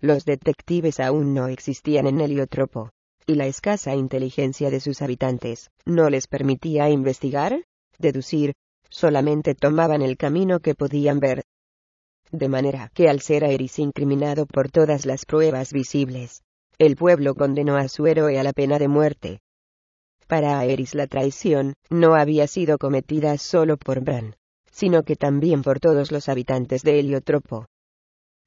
Los 0.00 0.24
detectives 0.24 1.00
aún 1.00 1.34
no 1.34 1.48
existían 1.48 2.06
en 2.06 2.20
Heliotropo, 2.20 2.90
y 3.26 3.34
la 3.34 3.46
escasa 3.46 3.94
inteligencia 3.94 4.70
de 4.70 4.80
sus 4.80 5.02
habitantes 5.02 5.70
no 5.84 6.10
les 6.10 6.26
permitía 6.26 6.88
investigar, 6.88 7.64
deducir, 7.98 8.54
solamente 8.88 9.54
tomaban 9.54 10.02
el 10.02 10.16
camino 10.16 10.60
que 10.60 10.74
podían 10.74 11.20
ver. 11.20 11.44
De 12.32 12.48
manera 12.48 12.90
que 12.94 13.08
al 13.08 13.20
ser 13.20 13.44
Aeris 13.44 13.78
incriminado 13.78 14.46
por 14.46 14.70
todas 14.70 15.06
las 15.06 15.24
pruebas 15.26 15.72
visibles, 15.72 16.42
el 16.78 16.96
pueblo 16.96 17.34
condenó 17.34 17.76
a 17.76 17.88
su 17.88 18.06
héroe 18.06 18.38
a 18.38 18.42
la 18.42 18.52
pena 18.52 18.78
de 18.78 18.88
muerte. 18.88 19.40
Para 20.26 20.58
Aeris 20.58 20.94
la 20.94 21.06
traición 21.06 21.74
no 21.90 22.14
había 22.14 22.46
sido 22.46 22.78
cometida 22.78 23.36
solo 23.36 23.76
por 23.76 24.00
Bran, 24.00 24.36
sino 24.70 25.02
que 25.02 25.16
también 25.16 25.62
por 25.62 25.80
todos 25.80 26.12
los 26.12 26.28
habitantes 26.28 26.82
de 26.82 27.00
Heliotropo. 27.00 27.66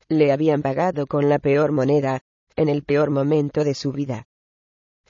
Le 0.09 0.31
habían 0.31 0.61
pagado 0.61 1.05
con 1.07 1.29
la 1.29 1.39
peor 1.39 1.71
moneda, 1.71 2.21
en 2.55 2.69
el 2.69 2.83
peor 2.83 3.09
momento 3.09 3.63
de 3.63 3.73
su 3.73 3.91
vida. 3.91 4.25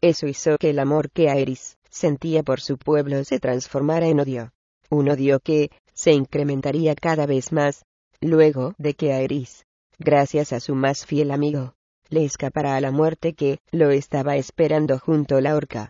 Eso 0.02 0.28
hizo 0.28 0.58
que 0.58 0.72
el 0.72 0.80
amor 0.80 1.12
que 1.12 1.30
Aeris 1.30 1.78
sentía 1.90 2.44
por 2.44 2.60
su 2.60 2.78
pueblo 2.78 3.24
se 3.24 3.40
transformara 3.40 4.08
en 4.08 4.20
odio. 4.20 4.52
Un 4.90 5.10
odio 5.10 5.40
que 5.40 5.72
se 5.94 6.12
incrementaría 6.12 6.96
cada 6.96 7.26
vez 7.26 7.52
más, 7.52 7.86
luego 8.24 8.74
de 8.78 8.94
que 8.94 9.14
Aeris, 9.14 9.66
gracias 10.00 10.54
a 10.54 10.60
su 10.60 10.76
más 10.76 11.06
fiel 11.06 11.32
amigo, 11.32 11.76
le 12.10 12.26
escapara 12.26 12.76
a 12.76 12.82
la 12.82 12.92
muerte 12.92 13.34
que 13.34 13.60
lo 13.72 13.92
estaba 13.92 14.36
esperando 14.36 15.00
junto 15.00 15.38
a 15.38 15.42
la 15.42 15.56
horca. 15.56 15.90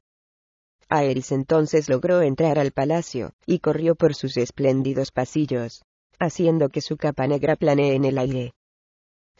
Aeris 0.89 1.31
entonces 1.31 1.89
logró 1.89 2.21
entrar 2.21 2.59
al 2.59 2.71
palacio, 2.71 3.33
y 3.45 3.59
corrió 3.59 3.95
por 3.95 4.15
sus 4.15 4.37
espléndidos 4.37 5.11
pasillos, 5.11 5.83
haciendo 6.19 6.69
que 6.69 6.81
su 6.81 6.97
capa 6.97 7.27
negra 7.27 7.55
planee 7.55 7.95
en 7.95 8.05
el 8.05 8.17
aire. 8.17 8.53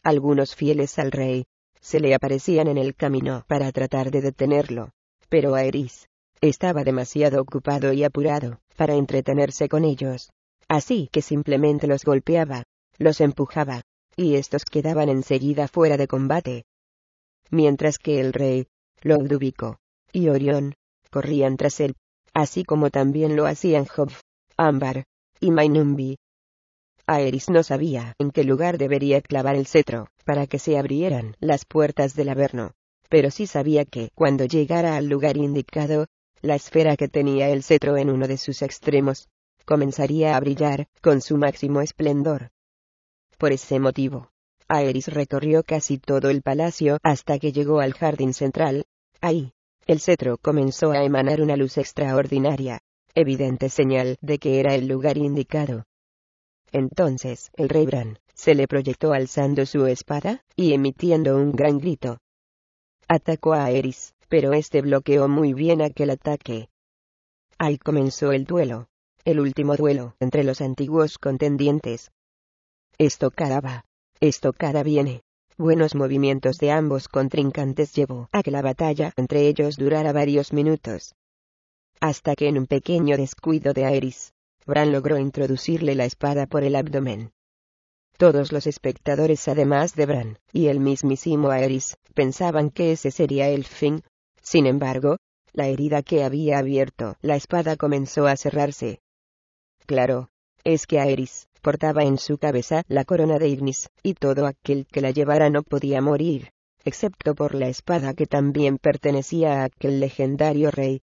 Algunos 0.03 0.55
fieles 0.55 0.97
al 0.99 1.11
rey, 1.11 1.45
se 1.79 1.99
le 1.99 2.15
aparecían 2.15 2.67
en 2.67 2.77
el 2.77 2.95
camino 2.95 3.43
para 3.47 3.71
tratar 3.71 4.09
de 4.09 4.21
detenerlo, 4.21 4.91
pero 5.29 5.55
Aeris, 5.55 6.07
estaba 6.41 6.83
demasiado 6.83 7.41
ocupado 7.41 7.93
y 7.93 8.03
apurado, 8.03 8.59
para 8.75 8.95
entretenerse 8.95 9.69
con 9.69 9.85
ellos. 9.85 10.31
Así 10.67 11.09
que 11.11 11.21
simplemente 11.21 11.87
los 11.87 12.03
golpeaba, 12.03 12.63
los 12.97 13.21
empujaba, 13.21 13.81
y 14.15 14.35
estos 14.35 14.65
quedaban 14.65 15.09
enseguida 15.09 15.67
fuera 15.67 15.97
de 15.97 16.07
combate. 16.07 16.65
Mientras 17.49 17.97
que 17.97 18.19
el 18.19 18.33
rey, 18.33 18.67
Ludovico, 19.01 19.79
y 20.11 20.29
Orión, 20.29 20.75
corrían 21.09 21.57
tras 21.57 21.79
él, 21.79 21.95
así 22.33 22.63
como 22.63 22.89
también 22.89 23.35
lo 23.35 23.45
hacían 23.45 23.85
Job, 23.85 24.11
Ámbar, 24.57 25.05
y 25.39 25.51
Mainumbi. 25.51 26.17
Aeris 27.05 27.49
no 27.49 27.63
sabía 27.63 28.15
en 28.17 28.31
qué 28.31 28.43
lugar 28.43 28.77
debería 28.77 29.21
clavar 29.21 29.55
el 29.55 29.67
cetro, 29.67 30.07
para 30.23 30.47
que 30.47 30.57
se 30.57 30.77
abrieran 30.77 31.35
las 31.39 31.65
puertas 31.65 32.15
del 32.15 32.29
Averno, 32.29 32.71
pero 33.09 33.29
sí 33.29 33.45
sabía 33.45 33.85
que, 33.85 34.09
cuando 34.15 34.45
llegara 34.45 34.95
al 34.95 35.07
lugar 35.07 35.37
indicado, 35.37 36.07
la 36.41 36.55
esfera 36.55 36.95
que 36.95 37.07
tenía 37.07 37.49
el 37.49 37.63
cetro 37.63 37.97
en 37.97 38.09
uno 38.09 38.27
de 38.27 38.37
sus 38.37 38.61
extremos, 38.61 39.27
comenzaría 39.65 40.35
a 40.35 40.39
brillar, 40.39 40.87
con 41.01 41.21
su 41.21 41.37
máximo 41.37 41.81
esplendor. 41.81 42.49
Por 43.43 43.51
ese 43.51 43.77
motivo, 43.77 44.29
Aeris 44.69 45.09
recorrió 45.09 45.63
casi 45.63 45.97
todo 45.97 46.29
el 46.29 46.41
palacio 46.41 46.97
hasta 47.03 47.39
que 47.39 47.51
llegó 47.51 47.81
al 47.81 47.91
jardín 47.91 48.33
central. 48.33 48.85
Ahí, 49.19 49.51
el 49.85 49.99
cetro 49.99 50.37
comenzó 50.37 50.91
a 50.91 51.03
emanar 51.03 51.41
una 51.41 51.57
luz 51.57 51.77
extraordinaria, 51.77 52.79
evidente 53.13 53.67
señal 53.67 54.15
de 54.21 54.39
que 54.39 54.61
era 54.61 54.75
el 54.75 54.87
lugar 54.87 55.17
indicado. 55.17 55.83
Entonces, 56.71 57.51
el 57.55 57.67
rey 57.67 57.85
Bran, 57.85 58.17
se 58.33 58.55
le 58.55 58.65
proyectó 58.65 59.11
alzando 59.11 59.65
su 59.65 59.87
espada, 59.87 60.45
y 60.55 60.71
emitiendo 60.71 61.35
un 61.35 61.51
gran 61.51 61.79
grito. 61.79 62.19
Atacó 63.09 63.55
a 63.55 63.65
Aeris, 63.65 64.13
pero 64.29 64.53
este 64.53 64.81
bloqueó 64.81 65.27
muy 65.27 65.53
bien 65.53 65.81
aquel 65.81 66.11
ataque. 66.11 66.69
Ahí 67.57 67.77
comenzó 67.77 68.31
el 68.31 68.45
duelo, 68.45 68.87
el 69.25 69.41
último 69.41 69.75
duelo 69.75 70.15
entre 70.21 70.45
los 70.45 70.61
antiguos 70.61 71.17
contendientes. 71.17 72.09
Estocada 72.99 73.59
va, 73.59 73.85
estocada 74.19 74.83
viene. 74.83 75.23
Buenos 75.57 75.95
movimientos 75.95 76.59
de 76.59 76.69
ambos 76.69 77.07
contrincantes 77.07 77.91
llevó 77.93 78.29
a 78.31 78.43
que 78.43 78.51
la 78.51 78.61
batalla 78.61 79.13
entre 79.17 79.47
ellos 79.47 79.77
durara 79.77 80.13
varios 80.13 80.53
minutos. 80.53 81.15
Hasta 81.99 82.35
que 82.35 82.47
en 82.47 82.59
un 82.59 82.67
pequeño 82.67 83.17
descuido 83.17 83.73
de 83.73 83.85
Aeris, 83.85 84.33
Bran 84.67 84.91
logró 84.91 85.17
introducirle 85.17 85.95
la 85.95 86.05
espada 86.05 86.45
por 86.45 86.63
el 86.63 86.75
abdomen. 86.75 87.31
Todos 88.19 88.51
los 88.51 88.67
espectadores, 88.67 89.47
además 89.47 89.95
de 89.95 90.05
Bran, 90.05 90.37
y 90.51 90.67
el 90.67 90.79
mismísimo 90.79 91.49
Aerys, 91.49 91.97
pensaban 92.13 92.69
que 92.69 92.91
ese 92.91 93.09
sería 93.09 93.49
el 93.49 93.65
fin. 93.65 94.03
Sin 94.39 94.67
embargo, 94.67 95.17
la 95.51 95.67
herida 95.67 96.03
que 96.03 96.23
había 96.23 96.59
abierto 96.59 97.15
la 97.21 97.37
espada 97.37 97.75
comenzó 97.75 98.27
a 98.27 98.37
cerrarse. 98.37 99.01
Claro, 99.87 100.29
es 100.63 100.85
que 100.85 100.99
Aerys 100.99 101.47
portaba 101.63 102.03
en 102.03 102.17
su 102.17 102.37
cabeza 102.37 102.83
la 102.89 103.05
corona 103.05 103.39
de 103.39 103.47
Ignis, 103.47 103.89
y 104.03 104.13
todo 104.15 104.45
aquel 104.45 104.85
que 104.85 105.01
la 105.01 105.11
llevara 105.11 105.49
no 105.49 105.63
podía 105.63 106.01
morir, 106.01 106.51
excepto 106.83 107.33
por 107.33 107.55
la 107.55 107.69
espada 107.69 108.13
que 108.13 108.27
también 108.27 108.77
pertenecía 108.77 109.61
a 109.61 109.63
aquel 109.65 110.01
legendario 110.01 110.69
rey. 110.69 111.01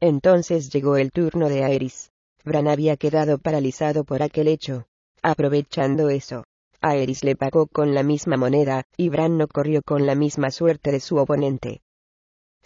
Entonces 0.00 0.70
llegó 0.70 0.96
el 0.96 1.12
turno 1.12 1.48
de 1.50 1.62
Aerys. 1.62 2.10
Bran 2.42 2.68
había 2.68 2.96
quedado 2.96 3.38
paralizado 3.38 4.04
por 4.04 4.22
aquel 4.22 4.48
hecho. 4.48 4.86
Aprovechando 5.22 6.08
eso, 6.08 6.44
Aerys 6.80 7.22
le 7.22 7.36
pagó 7.36 7.66
con 7.66 7.94
la 7.94 8.02
misma 8.02 8.36
moneda, 8.36 8.84
y 8.96 9.10
Bran 9.10 9.36
no 9.36 9.46
corrió 9.46 9.82
con 9.82 10.06
la 10.06 10.14
misma 10.14 10.50
suerte 10.50 10.90
de 10.90 11.00
su 11.00 11.16
oponente. 11.16 11.82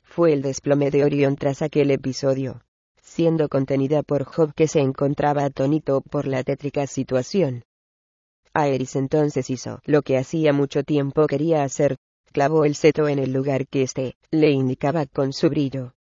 Fue 0.05 0.33
el 0.33 0.43
desplome 0.43 0.91
de 0.91 1.05
Orión 1.05 1.37
tras 1.37 1.63
aquel 1.63 1.91
episodio, 1.91 2.63
siendo 3.11 3.49
contenida 3.49 4.05
por 4.05 4.23
Job 4.23 4.55
que 4.55 4.69
se 4.69 4.79
encontraba 4.79 5.45
atónito 5.45 6.01
por 6.01 6.29
la 6.29 6.45
tétrica 6.45 6.87
situación. 6.87 7.65
Aerys 8.55 8.95
entonces 8.95 9.51
hizo 9.51 9.81
lo 9.85 10.03
que 10.03 10.17
hacía 10.17 10.53
mucho 10.53 10.85
tiempo 10.85 11.27
quería 11.27 11.65
hacer, 11.65 11.97
clavó 12.33 12.65
el 12.65 12.77
seto 12.77 13.09
en 13.09 13.19
el 13.19 13.33
lugar 13.33 13.67
que 13.67 13.83
éste 13.83 14.15
le 14.31 14.53
indicaba 14.53 15.07
con 15.07 15.33
su 15.33 15.49
brillo. 15.49 15.93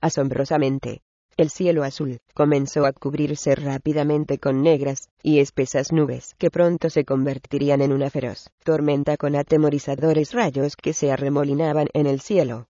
Asombrosamente, 0.00 1.02
el 1.36 1.50
cielo 1.50 1.82
azul 1.82 2.20
comenzó 2.32 2.86
a 2.86 2.92
cubrirse 2.92 3.56
rápidamente 3.56 4.38
con 4.38 4.62
negras 4.62 5.08
y 5.24 5.40
espesas 5.40 5.90
nubes 5.90 6.34
que 6.38 6.50
pronto 6.50 6.90
se 6.90 7.04
convertirían 7.04 7.80
en 7.80 7.92
una 7.92 8.08
feroz 8.08 8.50
tormenta 8.62 9.16
con 9.16 9.34
atemorizadores 9.34 10.32
rayos 10.32 10.76
que 10.76 10.92
se 10.92 11.10
arremolinaban 11.10 11.88
en 11.92 12.06
el 12.06 12.20
cielo. 12.20 12.68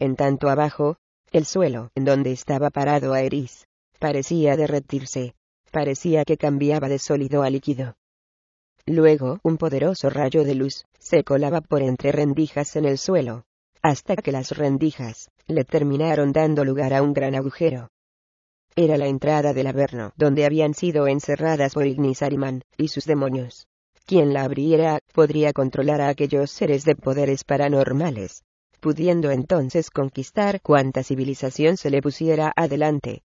En 0.00 0.16
tanto 0.16 0.48
abajo, 0.48 0.96
el 1.34 1.46
suelo 1.46 1.90
en 1.96 2.04
donde 2.04 2.30
estaba 2.30 2.70
parado 2.70 3.12
Aeris 3.12 3.66
parecía 3.98 4.56
derretirse, 4.56 5.34
parecía 5.72 6.24
que 6.24 6.36
cambiaba 6.36 6.88
de 6.88 7.00
sólido 7.00 7.42
a 7.42 7.50
líquido. 7.50 7.96
Luego 8.86 9.40
un 9.42 9.56
poderoso 9.56 10.10
rayo 10.10 10.44
de 10.44 10.54
luz 10.54 10.84
se 11.00 11.24
colaba 11.24 11.60
por 11.60 11.82
entre 11.82 12.12
rendijas 12.12 12.76
en 12.76 12.84
el 12.84 12.98
suelo, 12.98 13.46
hasta 13.82 14.14
que 14.14 14.30
las 14.30 14.56
rendijas 14.56 15.28
le 15.48 15.64
terminaron 15.64 16.32
dando 16.32 16.64
lugar 16.64 16.94
a 16.94 17.02
un 17.02 17.12
gran 17.12 17.34
agujero. 17.34 17.88
Era 18.76 18.96
la 18.96 19.08
entrada 19.08 19.52
del 19.52 19.66
Averno, 19.66 20.12
donde 20.16 20.44
habían 20.44 20.72
sido 20.72 21.08
encerradas 21.08 21.74
por 21.74 21.84
Ignis 21.84 22.22
Ariman 22.22 22.62
y 22.76 22.88
sus 22.88 23.06
demonios. 23.06 23.66
Quien 24.06 24.34
la 24.34 24.44
abriera 24.44 25.00
podría 25.12 25.52
controlar 25.52 26.00
a 26.00 26.10
aquellos 26.10 26.52
seres 26.52 26.84
de 26.84 26.94
poderes 26.94 27.42
paranormales, 27.42 28.44
pudiendo 28.84 29.30
entonces 29.30 29.88
conquistar 29.88 30.60
cuanta 30.60 31.02
civilización 31.02 31.78
se 31.78 31.88
le 31.88 32.02
pusiera 32.02 32.52
adelante. 32.54 33.22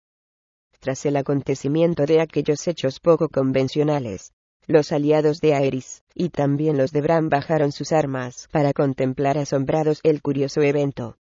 Tras 0.80 1.06
el 1.06 1.16
acontecimiento 1.16 2.08
de 2.08 2.22
aquellos 2.22 2.68
hechos 2.68 3.00
poco 3.00 3.30
convencionales, 3.30 4.34
los 4.66 4.92
aliados 4.92 5.42
de 5.42 5.54
Aeris, 5.54 6.02
y 6.16 6.30
también 6.30 6.76
los 6.76 6.92
de 6.92 7.02
Bran 7.02 7.30
bajaron 7.30 7.72
sus 7.72 7.92
armas 7.92 8.48
para 8.52 8.74
contemplar 8.74 9.38
asombrados 9.38 10.00
el 10.02 10.24
curioso 10.24 10.64
evento. 10.64 11.20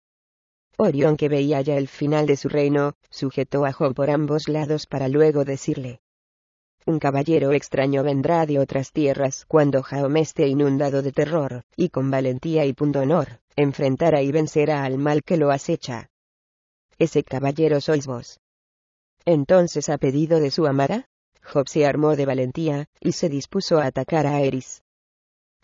Orión 0.75 1.15
que 1.15 1.29
veía 1.29 1.61
ya 1.61 1.77
el 1.77 1.87
final 1.87 2.25
de 2.25 2.35
su 2.35 2.49
reino, 2.49 2.95
sujetó 3.09 3.63
a 3.63 3.71
Job 3.71 3.95
por 3.95 4.09
ambos 4.09 4.49
lados 4.49 4.87
para 4.87 5.07
luego 5.07 5.45
decirle. 5.45 6.01
Un 6.87 6.99
caballero 6.99 7.51
extraño 7.51 8.01
vendrá 8.01 8.45
de 8.45 8.59
otras 8.59 8.93
tierras 8.93 9.43
cuando 9.45 9.83
Jaom 9.83 10.15
esté 10.15 10.47
inundado 10.47 11.01
de 11.01 11.11
terror, 11.11 11.63
y 11.75 11.89
con 11.89 12.09
valentía 12.09 12.63
y 12.65 12.71
pundonor, 12.71 13.41
enfrentará 13.57 14.21
y 14.21 14.31
vencerá 14.31 14.85
al 14.85 14.97
mal 14.97 15.21
que 15.21 15.35
lo 15.35 15.51
acecha. 15.51 16.09
Ese 16.97 17.25
caballero 17.25 17.81
sois 17.81 18.07
vos. 18.07 18.39
Entonces 19.25 19.89
ha 19.89 19.97
pedido 19.97 20.39
de 20.39 20.49
su 20.49 20.65
amada, 20.65 21.09
Job 21.43 21.67
se 21.67 21.85
armó 21.85 22.15
de 22.15 22.25
valentía, 22.25 22.85
y 23.01 23.11
se 23.11 23.27
dispuso 23.27 23.79
a 23.79 23.87
atacar 23.87 24.25
a 24.25 24.39
Eris. 24.39 24.81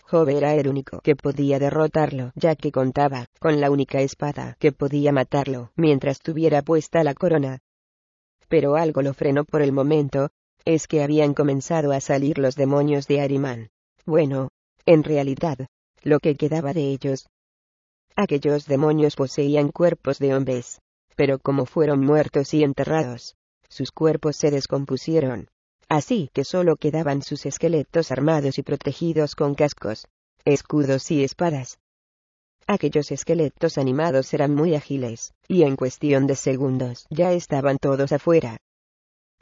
Job 0.03 0.27
era 0.27 0.53
el 0.55 0.67
único 0.67 0.99
que 0.99 1.15
podía 1.15 1.57
derrotarlo, 1.57 2.33
ya 2.36 2.57
que 2.57 2.73
contaba 2.73 3.27
con 3.39 3.62
la 3.62 3.71
única 3.71 4.01
espada 4.01 4.57
que 4.59 4.73
podía 4.73 5.13
matarlo 5.13 5.71
mientras 5.77 6.19
tuviera 6.19 6.63
puesta 6.63 7.01
la 7.01 7.13
corona. 7.13 7.59
Pero 8.49 8.75
algo 8.75 9.01
lo 9.01 9.13
frenó 9.13 9.45
por 9.45 9.62
el 9.62 9.71
momento, 9.71 10.29
es 10.65 10.88
que 10.88 11.04
habían 11.04 11.34
comenzado 11.34 11.91
a 11.91 11.99
salir 11.99 12.38
los 12.38 12.56
demonios 12.56 13.08
de 13.08 13.21
Arimán. 13.21 13.69
Bueno, 14.06 14.49
en 14.86 15.04
realidad, 15.04 15.67
lo 16.02 16.19
que 16.19 16.36
quedaba 16.36 16.73
de 16.73 16.89
ellos. 16.89 17.28
Aquellos 18.15 18.65
demonios 18.65 19.15
poseían 19.15 19.69
cuerpos 19.69 20.19
de 20.19 20.36
hombres, 20.36 20.80
pero 21.15 21.39
como 21.39 21.65
fueron 21.65 22.02
muertos 22.02 22.54
y 22.54 22.63
enterrados, 22.63 23.36
sus 23.69 23.91
cuerpos 23.91 24.36
se 24.38 24.52
descompusieron, 24.52 25.47
Así 25.89 26.32
que 26.34 26.43
solo 26.43 26.76
quedaban 26.76 27.21
sus 27.21 27.45
esqueletos 27.45 28.12
armados 28.12 28.58
y 28.58 28.63
protegidos 28.63 29.36
con 29.36 29.54
cascos, 29.54 30.08
escudos 30.43 31.12
y 31.12 31.23
espadas. 31.23 31.78
Aquellos 32.65 33.12
esqueletos 33.12 33.78
animados 33.78 34.34
eran 34.34 34.56
muy 34.56 34.73
ágiles, 34.73 35.34
y 35.47 35.62
en 35.62 35.76
cuestión 35.76 36.26
de 36.26 36.36
segundos 36.36 37.06
ya 37.12 37.34
estaban 37.34 37.78
todos 37.78 38.12
afuera. 38.12 38.58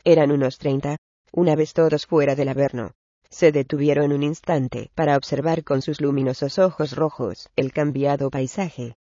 Eran 0.03 0.31
unos 0.31 0.57
treinta, 0.57 0.97
una 1.31 1.55
vez 1.55 1.73
todos 1.73 2.05
fuera 2.05 2.35
del 2.35 2.49
averno. 2.49 2.91
Se 3.29 3.51
detuvieron 3.51 4.11
un 4.11 4.23
instante 4.23 4.91
para 4.93 5.15
observar 5.15 5.63
con 5.63 5.81
sus 5.81 6.01
luminosos 6.01 6.59
ojos 6.59 6.95
rojos 6.95 7.49
el 7.55 7.71
cambiado 7.71 8.29
paisaje. 8.29 8.95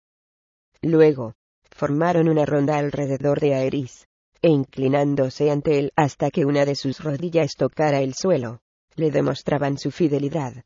Luego, 0.82 1.34
formaron 1.72 2.30
una 2.30 2.46
ronda 2.46 2.78
alrededor 2.78 3.40
de 3.40 3.56
Aeris, 3.56 4.08
e 4.42 4.50
inclinándose 4.50 5.52
ante 5.52 5.80
él 5.80 5.92
hasta 5.96 6.30
que 6.30 6.46
una 6.46 6.66
de 6.66 6.76
sus 6.76 7.04
rodillas 7.04 7.56
tocara 7.58 8.02
el 8.02 8.14
suelo, 8.14 8.62
le 8.96 9.12
demostraban 9.12 9.78
su 9.78 9.92
fidelidad. 9.92 10.64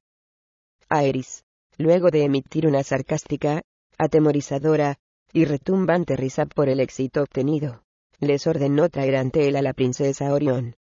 Aeris, 0.89 1.43
luego 1.78 2.12
de 2.12 2.23
emitir 2.23 2.67
una 2.67 2.84
sarcástica, 2.84 3.62
atemorizadora 3.97 4.97
y 5.32 5.45
retumbante 5.45 6.15
risa 6.15 6.45
por 6.45 6.69
el 6.69 6.80
éxito 6.80 7.23
obtenido, 7.23 7.84
les 8.19 8.45
ordenó 8.45 8.89
traer 8.89 9.15
ante 9.15 9.47
él 9.47 9.56
a 9.56 9.62
la 9.62 9.73
princesa 9.73 10.34
Orión. 10.34 10.76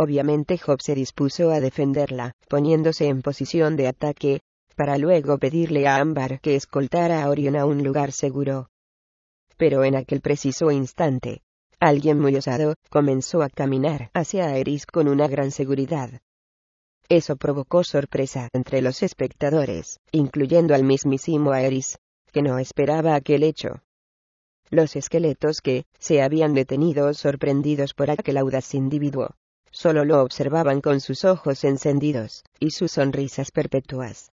Obviamente 0.00 0.58
Job 0.58 0.80
se 0.80 0.94
dispuso 0.94 1.50
a 1.50 1.58
defenderla, 1.58 2.30
poniéndose 2.48 3.08
en 3.08 3.20
posición 3.20 3.74
de 3.74 3.88
ataque, 3.88 4.40
para 4.76 4.96
luego 4.96 5.38
pedirle 5.38 5.88
a 5.88 5.96
Ámbar 5.96 6.40
que 6.40 6.54
escoltara 6.54 7.24
a 7.24 7.28
Orión 7.28 7.56
a 7.56 7.66
un 7.66 7.82
lugar 7.82 8.12
seguro. 8.12 8.68
Pero 9.56 9.82
en 9.82 9.96
aquel 9.96 10.20
preciso 10.20 10.70
instante, 10.70 11.42
alguien 11.80 12.20
muy 12.20 12.36
osado 12.36 12.76
comenzó 12.90 13.42
a 13.42 13.48
caminar 13.48 14.10
hacia 14.14 14.56
Eris 14.56 14.86
con 14.86 15.08
una 15.08 15.26
gran 15.26 15.50
seguridad. 15.50 16.20
Eso 17.08 17.34
provocó 17.34 17.82
sorpresa 17.82 18.50
entre 18.52 18.82
los 18.82 19.02
espectadores, 19.02 19.98
incluyendo 20.12 20.76
al 20.76 20.84
mismísimo 20.84 21.50
Aeris, 21.50 21.98
que 22.30 22.42
no 22.42 22.60
esperaba 22.60 23.16
aquel 23.16 23.42
hecho. 23.42 23.82
Los 24.70 24.94
esqueletos 24.94 25.60
que 25.60 25.86
se 25.98 26.22
habían 26.22 26.54
detenido 26.54 27.12
sorprendidos 27.14 27.94
por 27.94 28.12
aquel 28.12 28.36
audaz 28.36 28.74
individuo, 28.74 29.34
solo 29.70 30.04
lo 30.04 30.22
observaban 30.22 30.80
con 30.80 31.00
sus 31.00 31.24
ojos 31.24 31.64
encendidos 31.64 32.44
y 32.58 32.70
sus 32.70 32.92
sonrisas 32.92 33.50
perpetuas. 33.50 34.30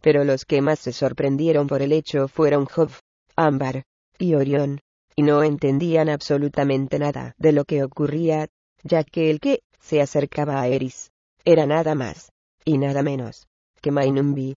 Pero 0.00 0.24
los 0.24 0.44
que 0.44 0.62
más 0.62 0.78
se 0.78 0.92
sorprendieron 0.92 1.66
por 1.66 1.82
el 1.82 1.92
hecho 1.92 2.28
fueron 2.28 2.64
Job, 2.64 2.90
Ámbar 3.36 3.84
y 4.18 4.34
Orión, 4.34 4.80
y 5.16 5.22
no 5.22 5.42
entendían 5.42 6.08
absolutamente 6.08 6.98
nada 6.98 7.34
de 7.38 7.52
lo 7.52 7.64
que 7.64 7.82
ocurría, 7.84 8.48
ya 8.82 9.04
que 9.04 9.30
el 9.30 9.40
que 9.40 9.62
se 9.78 10.00
acercaba 10.00 10.60
a 10.60 10.68
Eris 10.68 11.10
era 11.44 11.66
nada 11.66 11.94
más, 11.94 12.32
y 12.64 12.78
nada 12.78 13.02
menos, 13.02 13.46
que 13.80 13.90
Mainumbi. 13.90 14.54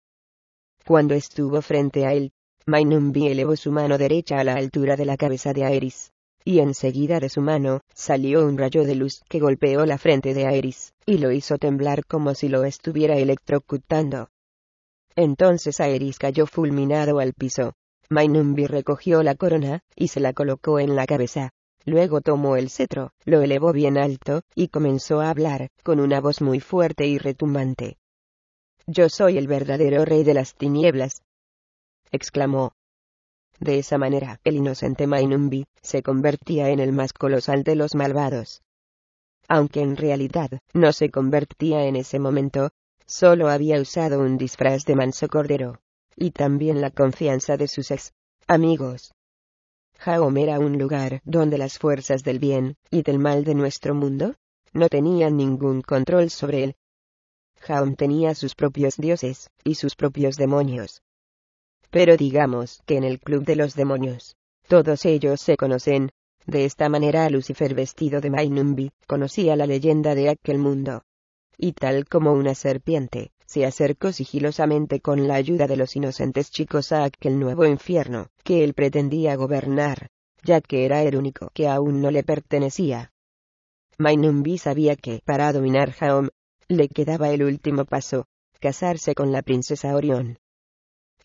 Cuando 0.86 1.14
estuvo 1.14 1.62
frente 1.62 2.06
a 2.06 2.14
él, 2.14 2.32
Mainumbi 2.66 3.28
elevó 3.28 3.56
su 3.58 3.72
mano 3.72 3.98
derecha 3.98 4.40
a 4.40 4.44
la 4.44 4.56
altura 4.56 4.96
de 4.96 5.06
la 5.06 5.18
cabeza 5.18 5.52
de 5.52 5.66
Aeris, 5.66 6.13
y 6.46 6.60
enseguida 6.60 7.20
de 7.20 7.30
su 7.30 7.42
mano 7.42 7.82
salió 7.94 8.46
un 8.46 8.58
rayo 8.58 8.84
de 8.84 8.96
luz 8.96 9.22
que 9.30 9.40
golpeó 9.40 9.86
la 9.86 9.98
frente 9.98 10.34
de 10.34 10.46
Aeris, 10.46 10.94
y 11.06 11.18
lo 11.18 11.32
hizo 11.32 11.58
temblar 11.58 12.06
como 12.06 12.36
si 12.36 12.50
lo 12.50 12.64
estuviera 12.64 13.18
electrocutando. 13.18 14.30
Entonces 15.16 15.80
Aeris 15.80 16.18
cayó 16.20 16.46
fulminado 16.48 17.20
al 17.20 17.34
piso. 17.34 17.74
Mainumbi 18.10 18.68
recogió 18.68 19.24
la 19.24 19.36
corona, 19.36 19.82
y 19.96 20.10
se 20.10 20.20
la 20.20 20.34
colocó 20.34 20.80
en 20.80 20.96
la 20.96 21.06
cabeza, 21.06 21.52
Luego 21.86 22.22
tomó 22.22 22.56
el 22.56 22.70
cetro, 22.70 23.12
lo 23.26 23.42
elevó 23.42 23.74
bien 23.74 23.98
alto, 23.98 24.42
y 24.56 24.70
comenzó 24.70 25.20
a 25.20 25.30
hablar, 25.30 25.70
con 25.84 26.00
una 26.00 26.22
voz 26.22 26.42
muy 26.42 26.62
fuerte 26.62 27.06
y 27.08 27.18
retumbante. 27.18 27.98
Yo 28.88 29.10
soy 29.10 29.38
el 29.38 29.48
verdadero 29.48 30.06
rey 30.06 30.24
de 30.24 30.34
las 30.34 30.56
tinieblas. 30.56 31.24
exclamó. 32.12 32.74
De 33.60 33.80
esa 33.80 33.98
manera, 33.98 34.40
el 34.44 34.56
inocente 34.56 35.08
Mainumbi 35.08 35.66
se 35.82 36.04
convertía 36.04 36.70
en 36.70 36.80
el 36.80 36.92
más 36.92 37.14
colosal 37.14 37.64
de 37.64 37.76
los 37.76 37.96
malvados. 37.96 38.62
Aunque 39.48 39.82
en 39.82 39.96
realidad 39.96 40.60
no 40.74 40.92
se 40.94 41.10
convertía 41.10 41.86
en 41.86 41.96
ese 41.96 42.20
momento, 42.20 42.72
solo 43.06 43.50
había 43.50 43.80
usado 43.80 44.20
un 44.20 44.38
disfraz 44.38 44.86
de 44.86 44.96
manso 44.96 45.28
cordero, 45.28 45.80
y 46.16 46.32
también 46.32 46.82
la 46.82 46.92
confianza 46.92 47.58
de 47.58 47.68
sus 47.68 47.92
ex 47.92 48.14
amigos. 48.48 49.14
Jaom 50.00 50.38
era 50.38 50.60
un 50.60 50.78
lugar 50.78 51.22
donde 51.24 51.58
las 51.58 51.78
fuerzas 51.78 52.24
del 52.24 52.40
bien 52.40 52.76
y 52.90 53.04
del 53.04 53.20
mal 53.20 53.44
de 53.44 53.56
nuestro 53.56 53.96
mundo 53.96 54.36
no 54.74 54.90
tenían 54.90 55.38
ningún 55.38 55.82
control 55.82 56.30
sobre 56.30 56.64
él. 56.64 56.76
Jaom 57.62 57.96
tenía 57.96 58.36
sus 58.36 58.56
propios 58.56 58.98
dioses 58.98 59.50
y 59.64 59.76
sus 59.76 59.96
propios 59.96 60.36
demonios. 60.36 61.02
Pero 61.94 62.18
digamos 62.18 62.82
que 62.88 62.98
en 62.98 63.04
el 63.04 63.20
club 63.20 63.46
de 63.46 63.56
los 63.56 63.76
demonios, 63.76 64.36
todos 64.68 65.06
ellos 65.06 65.40
se 65.40 65.56
conocen. 65.56 66.10
De 66.48 66.66
esta 66.66 66.90
manera 66.90 67.30
Lucifer 67.30 67.76
vestido 67.76 68.20
de 68.20 68.32
Mainumbi 68.32 68.92
conocía 69.06 69.56
la 69.56 69.68
leyenda 69.68 70.16
de 70.16 70.30
aquel 70.30 70.58
mundo. 70.58 71.04
Y 71.56 71.74
tal 71.74 72.06
como 72.06 72.34
una 72.34 72.56
serpiente, 72.56 73.32
se 73.46 73.68
acercó 73.68 74.12
sigilosamente 74.12 75.02
con 75.02 75.28
la 75.28 75.36
ayuda 75.36 75.68
de 75.68 75.78
los 75.78 75.96
inocentes 75.96 76.50
chicos 76.50 76.92
a 76.92 77.04
aquel 77.04 77.40
nuevo 77.40 77.64
infierno, 77.64 78.30
que 78.44 78.64
él 78.64 78.74
pretendía 78.74 79.36
gobernar, 79.36 80.08
ya 80.42 80.62
que 80.62 80.86
era 80.86 81.04
el 81.04 81.16
único 81.16 81.52
que 81.54 81.68
aún 81.68 82.02
no 82.02 82.10
le 82.10 82.24
pertenecía. 82.24 83.12
Mainumbi 84.00 84.58
sabía 84.58 84.96
que, 84.96 85.22
para 85.24 85.54
dominar 85.54 85.92
Jaom, 85.92 86.30
le 86.70 86.90
quedaba 86.90 87.30
el 87.30 87.44
último 87.44 87.86
paso, 87.86 88.26
casarse 88.60 89.14
con 89.14 89.32
la 89.32 89.44
princesa 89.44 89.96
Orión. 89.96 90.40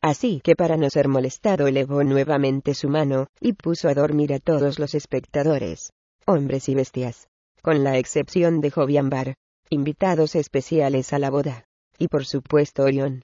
Así 0.01 0.41
que 0.43 0.55
para 0.55 0.77
no 0.77 0.91
ser 0.91 1.09
molestado 1.09 1.67
elevó 1.67 2.05
nuevamente 2.05 2.75
su 2.75 2.89
mano, 2.89 3.27
y 3.41 3.55
puso 3.55 3.89
a 3.89 3.95
dormir 3.95 4.33
a 4.33 4.39
todos 4.39 4.79
los 4.79 4.95
espectadores, 4.95 5.93
hombres 6.27 6.69
y 6.69 6.75
bestias, 6.75 7.29
con 7.63 7.83
la 7.85 7.99
excepción 7.99 8.61
de 8.61 8.71
Joviambar, 8.71 9.35
invitados 9.71 10.35
especiales 10.35 11.13
a 11.13 11.19
la 11.19 11.31
boda 11.31 11.65
y 11.99 12.09
por 12.09 12.25
supuesto 12.25 12.85
Orión. 12.85 13.23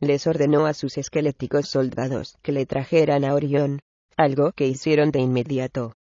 Les 0.00 0.26
ordenó 0.26 0.66
a 0.66 0.74
sus 0.74 0.98
esqueléticos 0.98 1.68
soldados 1.68 2.36
que 2.42 2.52
le 2.52 2.66
trajeran 2.66 3.24
a 3.24 3.34
Orión, 3.34 3.80
algo 4.16 4.52
que 4.52 4.66
hicieron 4.66 5.10
de 5.10 5.20
inmediato. 5.20 5.94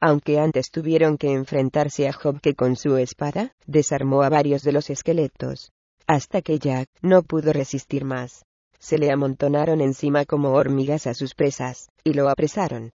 Aunque 0.00 0.38
antes 0.38 0.70
tuvieron 0.70 1.16
que 1.16 1.32
enfrentarse 1.32 2.06
a 2.08 2.12
Job 2.12 2.40
que 2.40 2.54
con 2.54 2.76
su 2.76 2.96
espada 2.98 3.54
desarmó 3.66 4.22
a 4.22 4.28
varios 4.28 4.62
de 4.62 4.72
los 4.72 4.90
esqueletos, 4.90 5.70
hasta 6.06 6.42
que 6.42 6.58
Jack 6.58 6.88
no 7.00 7.22
pudo 7.22 7.52
resistir 7.52 8.04
más. 8.04 8.44
Se 8.78 8.98
le 8.98 9.10
amontonaron 9.10 9.80
encima 9.80 10.24
como 10.24 10.52
hormigas 10.52 11.06
a 11.06 11.14
sus 11.14 11.34
presas, 11.34 11.88
y 12.04 12.14
lo 12.14 12.28
apresaron. 12.28 12.92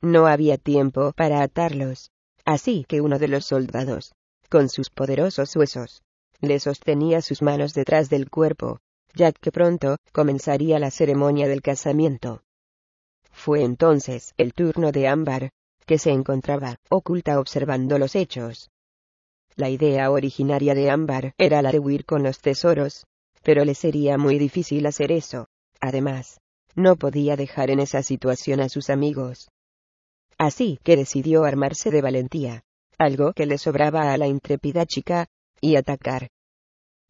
No 0.00 0.26
había 0.26 0.58
tiempo 0.58 1.12
para 1.12 1.42
atarlos, 1.42 2.10
así 2.44 2.84
que 2.88 3.00
uno 3.00 3.18
de 3.18 3.28
los 3.28 3.46
soldados, 3.46 4.12
con 4.48 4.68
sus 4.68 4.90
poderosos 4.90 5.54
huesos, 5.56 6.02
le 6.40 6.60
sostenía 6.60 7.20
sus 7.20 7.42
manos 7.42 7.74
detrás 7.74 8.08
del 8.08 8.30
cuerpo, 8.30 8.80
ya 9.14 9.32
que 9.32 9.50
pronto 9.50 9.96
comenzaría 10.12 10.78
la 10.78 10.90
ceremonia 10.90 11.48
del 11.48 11.62
casamiento. 11.62 12.42
Fue 13.32 13.62
entonces 13.62 14.34
el 14.36 14.52
turno 14.52 14.92
de 14.92 15.08
Ámbar, 15.08 15.50
que 15.86 15.98
se 15.98 16.10
encontraba 16.10 16.76
oculta 16.90 17.40
observando 17.40 17.98
los 17.98 18.14
hechos. 18.14 18.70
La 19.56 19.70
idea 19.70 20.10
originaria 20.10 20.74
de 20.74 20.90
Ámbar 20.90 21.32
era 21.38 21.62
la 21.62 21.72
de 21.72 21.78
huir 21.78 22.04
con 22.04 22.22
los 22.22 22.38
tesoros, 22.40 23.06
pero 23.42 23.64
le 23.64 23.74
sería 23.74 24.18
muy 24.18 24.38
difícil 24.38 24.86
hacer 24.86 25.12
eso. 25.12 25.48
Además, 25.80 26.40
no 26.74 26.96
podía 26.96 27.36
dejar 27.36 27.70
en 27.70 27.80
esa 27.80 28.02
situación 28.02 28.60
a 28.60 28.68
sus 28.68 28.90
amigos. 28.90 29.48
Así 30.38 30.78
que 30.84 30.96
decidió 30.96 31.44
armarse 31.44 31.90
de 31.90 32.00
valentía, 32.00 32.62
algo 32.98 33.32
que 33.32 33.46
le 33.46 33.58
sobraba 33.58 34.12
a 34.12 34.16
la 34.16 34.28
intrépida 34.28 34.86
chica, 34.86 35.26
y 35.60 35.76
atacar. 35.76 36.28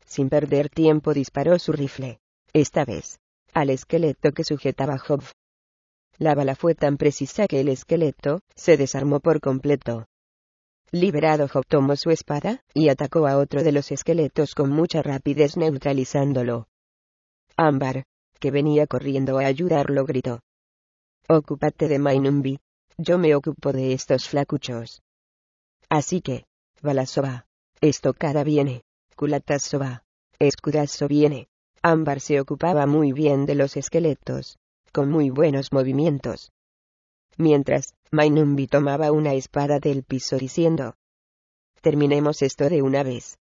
Sin 0.07 0.31
perder 0.31 0.71
tiempo 0.71 1.13
disparó 1.13 1.59
su 1.59 1.73
rifle, 1.73 2.19
esta 2.55 2.85
vez, 2.85 3.19
al 3.53 3.71
esqueleto 3.71 4.33
que 4.33 4.45
sujetaba 4.45 4.99
Job. 4.99 5.23
La 6.17 6.35
bala 6.35 6.57
fue 6.57 6.75
tan 6.75 6.97
precisa 6.97 7.47
que 7.47 7.61
el 7.61 7.69
esqueleto 7.69 8.41
se 8.57 8.77
desarmó 8.77 9.21
por 9.21 9.41
completo. 9.41 10.07
Liberado 10.91 11.49
Job 11.49 11.65
tomó 11.67 11.97
su 11.97 12.11
espada, 12.11 12.63
y 12.73 12.89
atacó 12.89 13.27
a 13.27 13.37
otro 13.37 13.63
de 13.63 13.73
los 13.73 13.93
esqueletos 13.93 14.55
con 14.55 14.71
mucha 14.71 15.03
rapidez 15.03 15.57
neutralizándolo. 15.57 16.69
Ámbar, 17.57 18.05
que 18.41 18.51
venía 18.51 18.87
corriendo 18.87 19.39
a 19.39 19.47
ayudarlo, 19.47 20.05
gritó. 20.07 20.41
Ocúpate 21.29 21.89
de 21.89 21.99
Mainumbi. 21.99 22.59
Yo 22.97 23.19
me 23.19 23.35
ocupo 23.35 23.73
de 23.73 23.93
estos 23.93 24.29
flacuchos. 24.29 25.03
Así 25.91 26.21
que, 26.21 26.47
Balasova, 26.81 27.47
Estocada 27.81 28.43
viene. 28.43 28.83
Culatazo 29.15 29.79
va. 29.79 30.03
Escudazo 30.39 31.07
viene. 31.07 31.49
Ámbar 31.83 32.21
se 32.21 32.41
ocupaba 32.41 32.87
muy 32.87 33.13
bien 33.13 33.47
de 33.47 33.55
los 33.55 33.77
esqueletos, 33.77 34.59
con 34.93 35.11
muy 35.11 35.31
buenos 35.31 35.73
movimientos. 35.73 36.51
Mientras, 37.37 37.95
Mainumbi 38.11 38.67
tomaba 38.67 39.13
una 39.13 39.35
espada 39.35 39.81
del 39.81 40.03
piso 40.03 40.39
diciendo, 40.39 40.95
Terminemos 41.83 42.43
esto 42.43 42.69
de 42.69 42.83
una 42.83 43.03
vez. 43.03 43.39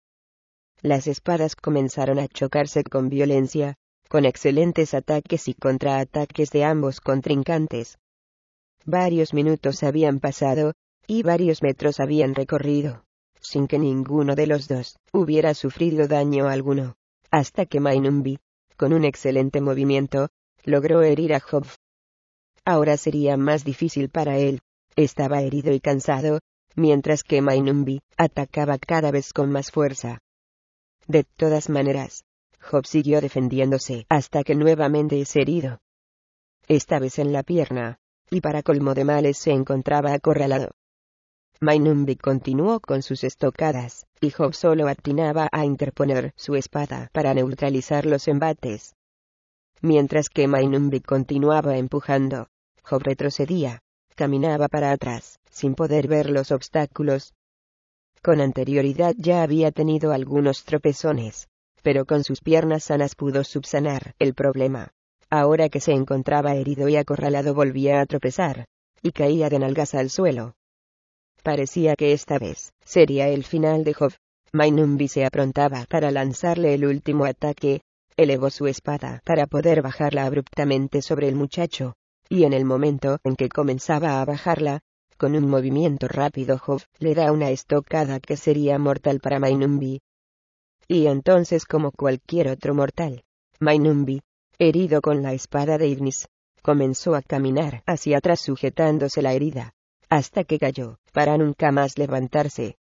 Las 0.82 1.06
espadas 1.06 1.56
comenzaron 1.56 2.18
a 2.18 2.28
chocarse 2.28 2.84
con 2.84 3.08
violencia, 3.08 3.76
con 4.08 4.24
excelentes 4.24 4.94
ataques 4.94 5.48
y 5.48 5.54
contraataques 5.54 6.50
de 6.50 6.64
ambos 6.64 7.00
contrincantes. 7.00 7.98
Varios 8.84 9.34
minutos 9.34 9.82
habían 9.82 10.20
pasado, 10.20 10.74
y 11.06 11.22
varios 11.22 11.62
metros 11.62 12.00
habían 12.00 12.34
recorrido, 12.34 13.04
sin 13.40 13.66
que 13.66 13.78
ninguno 13.78 14.34
de 14.34 14.46
los 14.46 14.68
dos 14.68 14.96
hubiera 15.12 15.54
sufrido 15.54 16.08
daño 16.08 16.48
alguno, 16.48 16.96
hasta 17.30 17.66
que 17.66 17.80
Mainumbi, 17.80 18.38
con 18.76 18.92
un 18.92 19.04
excelente 19.04 19.60
movimiento, 19.60 20.28
logró 20.64 21.02
herir 21.02 21.34
a 21.34 21.40
Job. 21.40 21.66
Ahora 22.68 22.96
sería 22.96 23.36
más 23.36 23.64
difícil 23.64 24.08
para 24.10 24.38
él, 24.38 24.60
estaba 24.96 25.40
herido 25.40 25.72
y 25.72 25.78
cansado, 25.78 26.40
mientras 26.74 27.22
que 27.22 27.40
Mainumbi 27.40 28.00
atacaba 28.16 28.76
cada 28.76 29.12
vez 29.12 29.32
con 29.32 29.52
más 29.52 29.70
fuerza. 29.70 30.18
De 31.06 31.22
todas 31.22 31.68
maneras, 31.70 32.24
Job 32.60 32.84
siguió 32.84 33.20
defendiéndose 33.20 34.04
hasta 34.08 34.42
que 34.42 34.56
nuevamente 34.56 35.20
es 35.20 35.36
herido. 35.36 35.78
Esta 36.66 36.98
vez 36.98 37.20
en 37.20 37.32
la 37.32 37.44
pierna, 37.44 38.00
y 38.30 38.40
para 38.40 38.64
colmo 38.64 38.94
de 38.94 39.04
males 39.04 39.38
se 39.38 39.52
encontraba 39.52 40.12
acorralado. 40.12 40.72
Mainumbi 41.60 42.16
continuó 42.16 42.80
con 42.80 43.02
sus 43.02 43.22
estocadas, 43.22 44.06
y 44.20 44.30
Job 44.30 44.54
solo 44.54 44.88
atinaba 44.88 45.48
a 45.52 45.64
interponer 45.64 46.32
su 46.34 46.56
espada 46.56 47.10
para 47.12 47.32
neutralizar 47.32 48.06
los 48.06 48.26
embates. 48.26 48.96
Mientras 49.82 50.28
que 50.28 50.48
Mainumbi 50.48 51.00
continuaba 51.00 51.78
empujando, 51.78 52.48
Job 52.88 53.02
retrocedía, 53.02 53.80
caminaba 54.14 54.68
para 54.68 54.92
atrás, 54.92 55.40
sin 55.50 55.74
poder 55.74 56.06
ver 56.06 56.30
los 56.30 56.52
obstáculos. 56.52 57.34
Con 58.22 58.40
anterioridad 58.40 59.12
ya 59.18 59.42
había 59.42 59.72
tenido 59.72 60.12
algunos 60.12 60.62
tropezones, 60.64 61.48
pero 61.82 62.04
con 62.04 62.22
sus 62.22 62.40
piernas 62.40 62.84
sanas 62.84 63.16
pudo 63.16 63.42
subsanar 63.42 64.14
el 64.20 64.34
problema. 64.34 64.92
Ahora 65.30 65.68
que 65.68 65.80
se 65.80 65.92
encontraba 65.92 66.54
herido 66.54 66.88
y 66.88 66.94
acorralado 66.94 67.54
volvía 67.54 68.00
a 68.00 68.06
tropezar, 68.06 68.66
y 69.02 69.10
caía 69.10 69.48
de 69.48 69.58
nalgas 69.58 69.94
al 69.94 70.08
suelo. 70.08 70.54
Parecía 71.42 71.96
que 71.96 72.12
esta 72.12 72.38
vez 72.38 72.72
sería 72.84 73.28
el 73.28 73.42
final 73.42 73.82
de 73.82 73.94
Job. 73.94 74.12
Mainumbi 74.52 75.08
se 75.08 75.24
aprontaba 75.24 75.86
para 75.88 76.12
lanzarle 76.12 76.74
el 76.74 76.86
último 76.86 77.24
ataque, 77.24 77.80
elevó 78.16 78.50
su 78.50 78.68
espada 78.68 79.22
para 79.24 79.48
poder 79.48 79.82
bajarla 79.82 80.24
abruptamente 80.24 81.02
sobre 81.02 81.28
el 81.28 81.34
muchacho, 81.34 81.94
y 82.28 82.44
en 82.44 82.52
el 82.52 82.64
momento 82.64 83.18
en 83.24 83.36
que 83.36 83.48
comenzaba 83.48 84.20
a 84.20 84.24
bajarla, 84.24 84.80
con 85.16 85.34
un 85.34 85.48
movimiento 85.48 86.08
rápido 86.08 86.58
Job 86.58 86.82
le 86.98 87.14
da 87.14 87.32
una 87.32 87.50
estocada 87.50 88.20
que 88.20 88.36
sería 88.36 88.78
mortal 88.78 89.20
para 89.20 89.38
Mainumbi. 89.38 90.00
Y 90.88 91.06
entonces 91.06 91.64
como 91.64 91.90
cualquier 91.90 92.48
otro 92.48 92.74
mortal, 92.74 93.24
Mainumbi, 93.58 94.22
herido 94.58 95.00
con 95.00 95.22
la 95.22 95.32
espada 95.32 95.78
de 95.78 95.88
Ignis, 95.88 96.28
comenzó 96.62 97.14
a 97.14 97.22
caminar 97.22 97.82
hacia 97.86 98.18
atrás 98.18 98.40
sujetándose 98.40 99.22
la 99.22 99.32
herida, 99.32 99.72
hasta 100.08 100.44
que 100.44 100.58
cayó, 100.58 100.98
para 101.12 101.38
nunca 101.38 101.72
más 101.72 101.98
levantarse. 101.98 102.76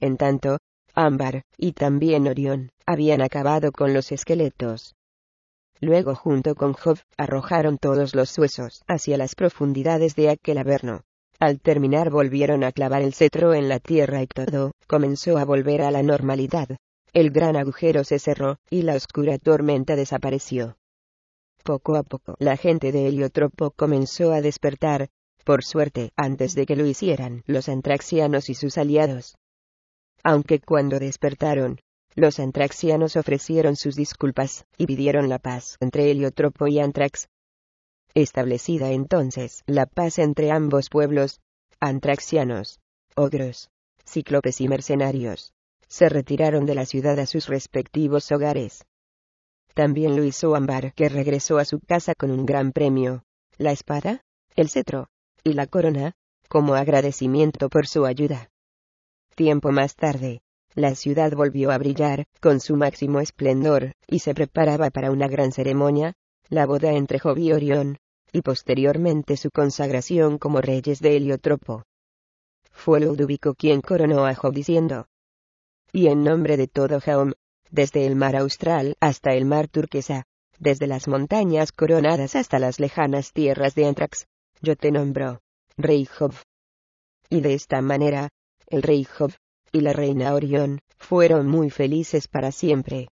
En 0.00 0.16
tanto, 0.16 0.58
Ámbar, 0.94 1.42
y 1.56 1.72
también 1.72 2.28
Orión, 2.28 2.70
habían 2.86 3.20
acabado 3.20 3.72
con 3.72 3.94
los 3.94 4.12
esqueletos. 4.12 4.94
Luego 5.80 6.14
junto 6.14 6.54
con 6.54 6.72
Job, 6.72 6.98
arrojaron 7.16 7.78
todos 7.78 8.14
los 8.14 8.36
huesos 8.38 8.82
hacia 8.86 9.18
las 9.18 9.34
profundidades 9.34 10.14
de 10.14 10.30
aquel 10.30 10.58
averno. 10.58 11.02
Al 11.40 11.60
terminar 11.60 12.10
volvieron 12.10 12.64
a 12.64 12.72
clavar 12.72 13.02
el 13.02 13.12
cetro 13.12 13.54
en 13.54 13.68
la 13.68 13.80
tierra 13.80 14.22
y 14.22 14.26
todo 14.26 14.72
comenzó 14.86 15.36
a 15.36 15.44
volver 15.44 15.82
a 15.82 15.90
la 15.90 16.02
normalidad. 16.02 16.68
El 17.12 17.30
gran 17.30 17.56
agujero 17.56 18.04
se 18.04 18.18
cerró, 18.18 18.58
y 18.70 18.82
la 18.82 18.94
oscura 18.94 19.38
tormenta 19.38 19.94
desapareció. 19.94 20.76
Poco 21.62 21.96
a 21.96 22.02
poco 22.02 22.34
la 22.38 22.56
gente 22.56 22.92
de 22.92 23.08
Heliotropo 23.08 23.70
comenzó 23.70 24.32
a 24.32 24.40
despertar, 24.40 25.08
por 25.44 25.64
suerte, 25.64 26.12
antes 26.16 26.54
de 26.54 26.66
que 26.66 26.76
lo 26.76 26.86
hicieran 26.86 27.42
los 27.46 27.68
antraxianos 27.68 28.48
y 28.48 28.54
sus 28.54 28.78
aliados. 28.78 29.36
Aunque 30.22 30.60
cuando 30.60 30.98
despertaron, 30.98 31.80
los 32.14 32.38
antraxianos 32.38 33.16
ofrecieron 33.16 33.76
sus 33.76 33.96
disculpas, 33.96 34.66
y 34.78 34.86
pidieron 34.86 35.28
la 35.28 35.38
paz 35.38 35.76
entre 35.80 36.10
Heliotropo 36.10 36.66
y 36.66 36.78
Antrax. 36.78 37.28
Establecida 38.14 38.92
entonces 38.92 39.62
la 39.66 39.86
paz 39.86 40.18
entre 40.18 40.52
ambos 40.52 40.88
pueblos, 40.88 41.40
antraxianos, 41.80 42.78
ogros, 43.16 43.70
cíclopes 44.04 44.60
y 44.60 44.68
mercenarios, 44.68 45.52
se 45.88 46.08
retiraron 46.08 46.66
de 46.66 46.74
la 46.74 46.86
ciudad 46.86 47.18
a 47.18 47.26
sus 47.26 47.48
respectivos 47.48 48.30
hogares. 48.30 48.84
También 49.74 50.16
lo 50.16 50.22
hizo 50.22 50.54
Ambar, 50.54 50.92
que 50.94 51.08
regresó 51.08 51.58
a 51.58 51.64
su 51.64 51.80
casa 51.80 52.14
con 52.14 52.30
un 52.30 52.46
gran 52.46 52.72
premio, 52.72 53.24
la 53.58 53.72
espada, 53.72 54.22
el 54.54 54.70
cetro, 54.70 55.08
y 55.42 55.54
la 55.54 55.66
corona, 55.66 56.12
como 56.48 56.74
agradecimiento 56.74 57.68
por 57.68 57.88
su 57.88 58.06
ayuda. 58.06 58.50
Tiempo 59.34 59.72
más 59.72 59.96
tarde, 59.96 60.42
la 60.74 60.94
ciudad 60.94 61.32
volvió 61.32 61.70
a 61.70 61.78
brillar, 61.78 62.24
con 62.40 62.60
su 62.60 62.76
máximo 62.76 63.20
esplendor, 63.20 63.92
y 64.08 64.20
se 64.20 64.34
preparaba 64.34 64.90
para 64.90 65.10
una 65.10 65.28
gran 65.28 65.52
ceremonia, 65.52 66.14
la 66.48 66.66
boda 66.66 66.92
entre 66.92 67.18
Job 67.18 67.38
y 67.38 67.52
Orión, 67.52 67.98
y 68.32 68.42
posteriormente 68.42 69.36
su 69.36 69.50
consagración 69.50 70.38
como 70.38 70.60
reyes 70.60 71.00
de 71.00 71.16
Heliotropo. 71.16 71.84
Fue 72.72 73.00
Ludovico 73.00 73.54
quien 73.54 73.80
coronó 73.80 74.26
a 74.26 74.34
Job 74.34 74.52
diciendo, 74.52 75.06
y 75.92 76.08
en 76.08 76.24
nombre 76.24 76.56
de 76.56 76.66
todo 76.66 77.00
Jaom, 77.00 77.32
desde 77.70 78.04
el 78.04 78.16
mar 78.16 78.34
austral 78.34 78.96
hasta 78.98 79.32
el 79.34 79.44
mar 79.44 79.68
turquesa, 79.68 80.24
desde 80.58 80.88
las 80.88 81.06
montañas 81.06 81.70
coronadas 81.70 82.34
hasta 82.34 82.58
las 82.58 82.80
lejanas 82.80 83.32
tierras 83.32 83.76
de 83.76 83.86
Antrax, 83.86 84.26
yo 84.60 84.74
te 84.74 84.90
nombro, 84.90 85.40
Rey 85.76 86.04
Job. 86.04 86.34
Y 87.30 87.40
de 87.40 87.54
esta 87.54 87.80
manera, 87.80 88.28
el 88.66 88.82
rey 88.82 89.04
Job, 89.04 89.32
y 89.74 89.80
la 89.80 89.92
reina 89.92 90.32
Orión, 90.34 90.78
fueron 90.98 91.48
muy 91.48 91.68
felices 91.68 92.28
para 92.28 92.52
siempre. 92.52 93.08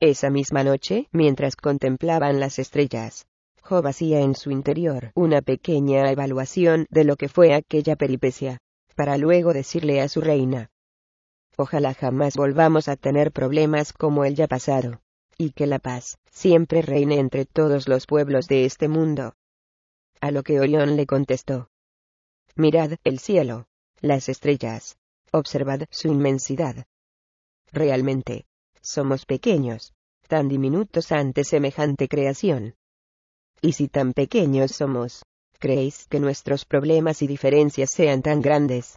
Esa 0.00 0.28
misma 0.28 0.64
noche, 0.64 1.06
mientras 1.12 1.54
contemplaban 1.54 2.40
las 2.40 2.58
estrellas, 2.58 3.26
Job 3.62 3.86
hacía 3.86 4.20
en 4.20 4.34
su 4.34 4.50
interior 4.50 5.12
una 5.14 5.40
pequeña 5.40 6.10
evaluación 6.10 6.86
de 6.90 7.04
lo 7.04 7.14
que 7.14 7.28
fue 7.28 7.54
aquella 7.54 7.94
peripecia, 7.94 8.58
para 8.96 9.18
luego 9.18 9.52
decirle 9.52 10.00
a 10.00 10.08
su 10.08 10.20
reina, 10.20 10.68
Ojalá 11.56 11.94
jamás 11.94 12.34
volvamos 12.36 12.88
a 12.88 12.96
tener 12.96 13.30
problemas 13.30 13.92
como 13.92 14.24
el 14.24 14.34
ya 14.34 14.48
pasado, 14.48 15.00
y 15.36 15.50
que 15.50 15.68
la 15.68 15.78
paz 15.78 16.18
siempre 16.28 16.82
reine 16.82 17.20
entre 17.20 17.44
todos 17.44 17.86
los 17.86 18.06
pueblos 18.06 18.48
de 18.48 18.64
este 18.64 18.88
mundo. 18.88 19.34
A 20.20 20.32
lo 20.32 20.42
que 20.42 20.58
Orión 20.58 20.96
le 20.96 21.06
contestó, 21.06 21.68
Mirad 22.56 22.94
el 23.04 23.20
cielo, 23.20 23.66
las 24.00 24.28
estrellas, 24.28 24.96
Observad 25.32 25.84
su 25.90 26.08
inmensidad. 26.08 26.86
Realmente, 27.70 28.46
somos 28.80 29.26
pequeños, 29.26 29.92
tan 30.26 30.48
diminutos 30.48 31.12
ante 31.12 31.44
semejante 31.44 32.08
creación. 32.08 32.74
Y 33.60 33.72
si 33.72 33.88
tan 33.88 34.12
pequeños 34.12 34.72
somos, 34.72 35.22
¿creéis 35.58 36.06
que 36.06 36.20
nuestros 36.20 36.64
problemas 36.64 37.22
y 37.22 37.26
diferencias 37.26 37.90
sean 37.90 38.22
tan 38.22 38.40
grandes? 38.40 38.96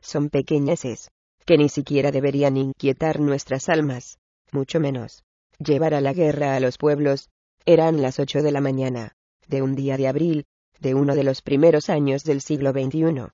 Son 0.00 0.30
pequeñeces, 0.30 1.10
que 1.44 1.58
ni 1.58 1.68
siquiera 1.68 2.10
deberían 2.10 2.56
inquietar 2.56 3.20
nuestras 3.20 3.68
almas, 3.68 4.18
mucho 4.52 4.80
menos. 4.80 5.24
Llevar 5.58 5.94
a 5.94 6.00
la 6.00 6.12
guerra 6.12 6.56
a 6.56 6.60
los 6.60 6.78
pueblos, 6.78 7.28
eran 7.66 8.00
las 8.00 8.18
ocho 8.18 8.42
de 8.42 8.52
la 8.52 8.60
mañana, 8.60 9.12
de 9.48 9.62
un 9.62 9.74
día 9.74 9.96
de 9.96 10.08
abril, 10.08 10.46
de 10.80 10.94
uno 10.94 11.14
de 11.14 11.24
los 11.24 11.42
primeros 11.42 11.88
años 11.88 12.24
del 12.24 12.40
siglo 12.40 12.72
XXI. 12.72 13.28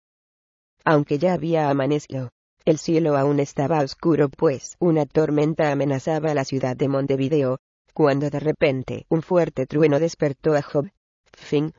Aunque 0.85 1.19
ya 1.19 1.35
había 1.35 1.71
amanecido, 1.71 2.31
el 2.65 2.79
cielo 2.79 3.17
aún 3.17 3.41
estaba 3.41 3.83
oscuro 3.83 4.29
pues 4.29 4.77
una 4.79 5.07
tormenta 5.07 5.73
amenazaba 5.73 6.35
la 6.35 6.45
ciudad 6.45 6.77
de 6.77 6.89
Montevideo, 6.89 7.59
cuando 7.95 8.31
de 8.31 8.41
repente 8.41 9.07
un 9.09 9.23
fuerte 9.23 9.67
trueno 9.67 9.99
despertó 9.99 10.55
a 10.55 10.63
Job. 10.63 10.91
Fin. 11.33 11.73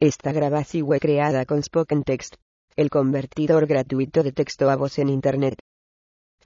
Esta 0.00 0.32
grabación 0.32 0.86
fue 0.86 1.00
creada 1.00 1.46
con 1.46 1.62
Spoken 1.62 2.02
Text, 2.02 2.34
el 2.76 2.90
convertidor 2.90 3.66
gratuito 3.66 4.22
de 4.22 4.32
texto 4.32 4.68
a 4.68 4.76
voz 4.76 4.98
en 4.98 5.08
Internet. 5.08 5.54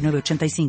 906985. 0.00 0.68